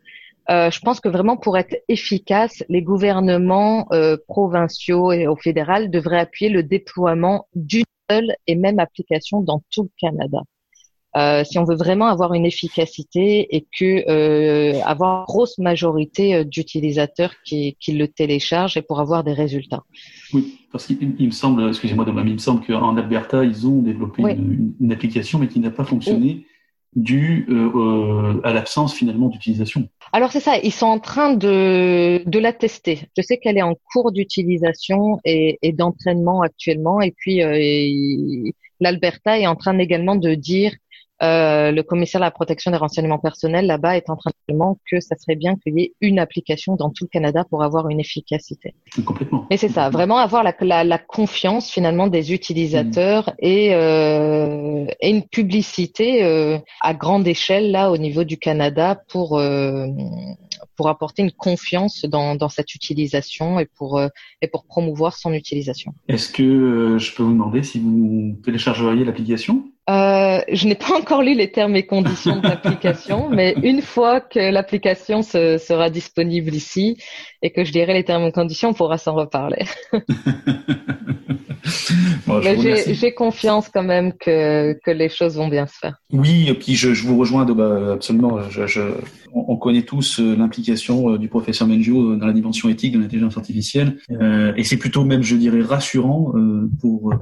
euh, 0.51 0.71
je 0.71 0.81
pense 0.81 1.01
que 1.01 1.09
vraiment 1.09 1.37
pour 1.37 1.57
être 1.57 1.77
efficace, 1.89 2.63
les 2.69 2.83
gouvernements 2.83 3.87
euh, 3.93 4.17
provinciaux 4.29 5.13
et 5.13 5.27
au 5.27 5.37
fédéral 5.37 5.91
devraient 5.91 6.21
appuyer 6.21 6.51
le 6.51 6.63
déploiement 6.63 7.47
d'une 7.55 7.85
seule 8.11 8.35
et 8.47 8.55
même 8.55 8.79
application 8.79 9.41
dans 9.41 9.63
tout 9.71 9.85
le 9.85 9.91
Canada. 9.99 10.43
Euh, 11.17 11.45
si 11.45 11.59
on 11.59 11.65
veut 11.65 11.77
vraiment 11.77 12.07
avoir 12.07 12.35
une 12.35 12.45
efficacité 12.45 13.55
et 13.55 13.67
que 13.79 14.11
euh, 14.11 14.81
avoir 14.85 15.21
une 15.21 15.25
grosse 15.27 15.59
majorité 15.59 16.35
euh, 16.35 16.45
d'utilisateurs 16.45 17.33
qui, 17.45 17.77
qui, 17.79 17.93
le 17.93 18.09
téléchargent 18.09 18.77
et 18.77 18.83
pour 18.83 18.99
avoir 18.99 19.23
des 19.23 19.33
résultats. 19.33 19.85
Oui, 20.33 20.59
parce 20.73 20.87
qu'il 20.87 21.15
me 21.17 21.31
semble, 21.31 21.69
excusez-moi, 21.69 22.05
il 22.09 22.33
me 22.33 22.39
semble 22.39 22.67
qu'en 22.67 22.97
Alberta, 22.97 23.45
ils 23.45 23.65
ont 23.65 23.81
développé 23.81 24.23
une, 24.23 24.91
application 24.91 25.39
mais 25.39 25.47
qui 25.47 25.61
n'a 25.61 25.71
pas 25.71 25.85
fonctionné. 25.85 26.47
Dû 26.97 27.47
euh, 27.49 28.41
à 28.45 28.53
l'absence 28.53 28.95
finalement 28.95 29.29
d'utilisation. 29.29 29.89
Alors 30.13 30.31
c'est 30.33 30.41
ça, 30.41 30.59
ils 30.59 30.73
sont 30.73 30.87
en 30.87 30.99
train 30.99 31.35
de, 31.35 32.23
de 32.25 32.39
la 32.39 32.53
tester. 32.53 33.01
Je 33.17 33.23
sais 33.23 33.39
qu'elle 33.39 33.59
est 33.59 33.63
en 33.63 33.75
cours 33.93 34.13
d'utilisation 34.13 35.19
et, 35.25 35.59
et 35.63 35.73
d'entraînement 35.73 36.43
actuellement. 36.43 37.01
Et 37.01 37.13
puis 37.17 37.43
euh, 37.43 38.51
l'Alberta 38.81 39.39
est 39.39 39.47
en 39.47 39.57
train 39.57 39.79
également 39.79 40.17
de 40.17 40.35
dire 40.35 40.73
euh, 41.23 41.71
le 41.71 41.83
commissaire 41.83 42.21
à 42.21 42.25
la 42.25 42.31
protection 42.31 42.71
des 42.73 42.77
renseignements 42.77 43.19
personnels 43.19 43.67
là-bas 43.67 43.97
est 43.97 44.11
en 44.11 44.17
train 44.17 44.31
de 44.49 44.55
dire 44.55 44.65
que 44.91 45.01
ça 45.01 45.17
serait 45.17 45.37
bien 45.37 45.55
qu'il 45.57 45.79
y 45.79 45.83
ait 45.83 45.93
une 46.01 46.19
application 46.19 46.75
dans 46.75 46.91
tout 46.91 47.05
le 47.05 47.09
Canada 47.09 47.45
pour 47.49 47.63
avoir 47.63 47.89
une 47.89 48.01
efficacité. 48.01 48.75
Complètement. 49.05 49.47
Et 49.51 49.57
c'est 49.57 49.69
ça, 49.69 49.91
vraiment 49.91 50.19
avoir 50.19 50.43
la, 50.43 50.85
la, 50.85 50.99
confiance 50.99 51.71
finalement 51.71 52.09
des 52.09 52.33
utilisateurs 52.33 53.29
mm. 53.29 53.35
et, 53.39 53.75
euh, 53.75 54.87
et, 55.01 55.11
une 55.11 55.23
publicité 55.23 56.25
euh, 56.25 56.59
à 56.81 56.95
grande 56.95 57.29
échelle 57.29 57.71
là 57.71 57.93
au 57.93 57.97
niveau 57.97 58.25
du 58.25 58.37
Canada 58.37 59.01
pour 59.09 59.39
euh, 59.39 59.87
pour 60.77 60.89
apporter 60.89 61.23
une 61.23 61.33
confiance 61.33 62.05
dans, 62.05 62.35
dans 62.35 62.49
cette 62.49 62.75
utilisation 62.75 63.61
et 63.61 63.67
pour 63.67 63.99
euh, 63.99 64.09
et 64.43 64.49
pour 64.49 64.65
promouvoir 64.65 65.17
son 65.17 65.33
utilisation. 65.33 65.95
Est-ce 66.09 66.33
que 66.33 66.97
je 66.99 67.15
peux 67.15 67.23
vous 67.23 67.33
demander 67.33 67.63
si 67.63 67.79
vous 67.79 68.37
téléchargeriez 68.43 69.05
l'application? 69.05 69.65
Euh, 69.91 70.41
je 70.51 70.67
n'ai 70.67 70.75
pas 70.75 70.97
encore 70.99 71.23
lu 71.23 71.35
les 71.35 71.51
termes 71.51 71.77
et 71.77 71.85
conditions 71.85 72.37
de 72.41 72.49
l'application, 72.49 73.29
mais 73.31 73.55
une 73.63 73.83
fois 73.83 74.21
que 74.21 74.39
l'application 74.39 75.23
sera 75.23 75.91
disponible 75.91 76.55
ici 76.55 76.97
et 77.43 77.51
que 77.51 77.65
je 77.65 77.73
lirai 77.73 77.93
les 77.95 78.05
termes 78.05 78.25
et 78.25 78.33
conditions, 78.33 78.71
on 78.71 78.75
pourra 78.75 78.99
s'en 78.99 79.15
reparler. 79.15 79.65
j'ai 82.43 83.15
confiance 83.15 83.69
quand 83.69 83.83
même 83.83 84.13
que, 84.15 84.79
que 84.85 84.91
les 84.91 85.09
choses 85.09 85.37
vont 85.37 85.49
bien 85.49 85.67
se 85.67 85.79
faire. 85.79 85.97
Oui, 86.13 86.47
et 86.49 86.55
puis 86.55 86.75
je, 86.75 86.95
je 86.95 87.07
vous 87.07 87.19
rejoins 87.19 87.45
bah, 87.45 87.93
absolument. 87.93 88.49
Je, 88.51 88.67
je, 88.67 88.81
on 89.33 89.57
connaît 89.57 89.83
tous 89.83 90.21
euh, 90.21 90.37
l'implication 90.37 91.11
euh, 91.11 91.19
du 91.19 91.29
professeur 91.29 91.69
Menjo 91.69 92.17
dans 92.17 92.27
la 92.27 92.33
dimension 92.33 92.69
éthique 92.69 92.93
de 92.93 92.99
l'intelligence 92.99 93.37
artificielle, 93.37 93.99
euh, 94.11 94.53
et 94.57 94.65
c'est 94.65 94.77
plutôt 94.77 95.05
même, 95.05 95.23
je 95.23 95.37
dirais, 95.37 95.61
rassurant 95.63 96.33
euh, 96.35 96.71
pour 96.81 97.15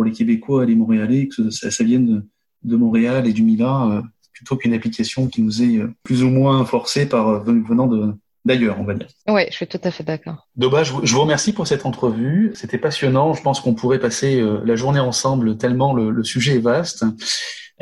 pour 0.00 0.06
les 0.06 0.12
Québécois 0.12 0.62
et 0.62 0.66
les 0.66 0.74
Montréalais 0.74 1.28
que 1.28 1.50
ça, 1.50 1.70
ça 1.70 1.84
vienne 1.84 2.06
de, 2.06 2.26
de, 2.62 2.76
Montréal 2.76 3.26
et 3.26 3.34
du 3.34 3.42
Mila 3.42 3.84
euh, 3.84 4.02
plutôt 4.32 4.56
qu'une 4.56 4.72
application 4.72 5.26
qui 5.26 5.42
nous 5.42 5.62
est 5.62 5.76
euh, 5.76 5.92
plus 6.04 6.22
ou 6.22 6.30
moins 6.30 6.64
forcée 6.64 7.06
par 7.06 7.28
euh, 7.28 7.40
venant 7.68 7.86
de 7.86 8.14
d'ailleurs, 8.46 8.80
on 8.80 8.84
va 8.84 8.94
dire. 8.94 9.08
Oui, 9.28 9.42
je 9.50 9.56
suis 9.56 9.66
tout 9.66 9.80
à 9.84 9.90
fait 9.90 10.02
d'accord. 10.02 10.48
Doba, 10.56 10.84
je, 10.84 10.92
vous 10.92 11.20
remercie 11.20 11.52
pour 11.52 11.66
cette 11.66 11.84
entrevue. 11.84 12.50
C'était 12.54 12.78
passionnant. 12.78 13.34
Je 13.34 13.42
pense 13.42 13.60
qu'on 13.60 13.74
pourrait 13.74 13.98
passer 13.98 14.42
la 14.64 14.74
journée 14.74 15.00
ensemble 15.00 15.58
tellement 15.58 15.92
le, 15.92 16.10
le 16.10 16.24
sujet 16.24 16.56
est 16.56 16.60
vaste. 16.60 17.04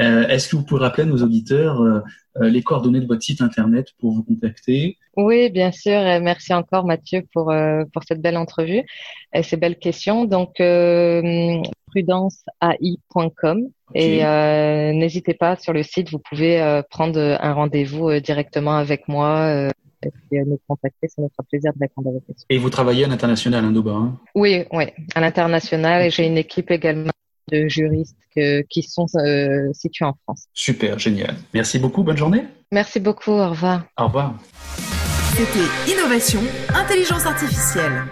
Euh, 0.00 0.28
Est-ce 0.28 0.48
que 0.48 0.56
vous 0.56 0.64
pouvez 0.64 0.80
rappeler 0.80 1.02
à 1.04 1.06
nos 1.06 1.22
auditeurs 1.22 1.80
euh, 1.80 2.00
les 2.40 2.62
coordonnées 2.62 3.00
de 3.00 3.06
votre 3.06 3.22
site 3.22 3.40
internet 3.40 3.88
pour 3.98 4.12
vous 4.12 4.22
contacter? 4.22 4.96
Oui, 5.16 5.50
bien 5.50 5.72
sûr. 5.72 6.00
merci 6.20 6.54
encore 6.54 6.84
Mathieu 6.84 7.24
pour 7.32 7.50
euh, 7.50 7.84
pour 7.92 8.04
cette 8.04 8.20
belle 8.20 8.36
entrevue 8.36 8.82
et 9.34 9.42
ces 9.42 9.56
belles 9.56 9.78
questions. 9.78 10.24
Donc 10.24 10.60
euh, 12.02 12.28
prudenceai.com 12.62 13.68
et 13.94 14.22
n'hésitez 14.92 15.34
pas 15.34 15.56
sur 15.56 15.72
le 15.72 15.82
site, 15.82 16.10
vous 16.10 16.18
pouvez 16.18 16.82
prendre 16.90 17.18
un 17.18 17.52
rendez-vous 17.52 18.20
directement 18.20 18.76
avec 18.76 19.08
moi 19.08 19.70
et 20.02 20.44
nous 20.44 20.60
contacter, 20.68 21.08
ça 21.08 21.22
nous 21.22 21.30
fera 21.30 21.42
plaisir 21.48 21.72
de 21.74 21.80
répondre 21.80 22.10
à 22.10 22.12
vos 22.12 22.20
questions. 22.20 22.46
Et 22.50 22.58
vous 22.58 22.70
travaillez 22.70 23.04
à 23.04 23.08
l'international, 23.08 23.64
hein, 23.64 23.72
Doba 23.72 23.92
hein? 23.92 24.18
Oui, 24.34 24.64
oui, 24.72 24.84
à 25.14 25.20
l'international 25.20 26.02
et 26.02 26.10
j'ai 26.10 26.26
une 26.26 26.38
équipe 26.38 26.70
également 26.70 27.10
de 27.50 27.66
juristes 27.66 28.16
qui 28.68 28.82
sont 28.82 29.06
euh, 29.16 29.72
situés 29.72 30.04
en 30.04 30.14
France. 30.24 30.46
Super, 30.52 30.98
génial. 30.98 31.34
Merci 31.54 31.78
beaucoup, 31.78 32.02
bonne 32.02 32.16
journée. 32.16 32.44
Merci 32.72 33.00
beaucoup, 33.00 33.32
au 33.32 33.50
revoir. 33.50 33.84
Au 33.98 34.06
revoir. 34.06 34.34
C'était 35.34 35.92
Innovation, 35.92 36.40
Intelligence 36.74 37.26
Artificielle. 37.26 38.02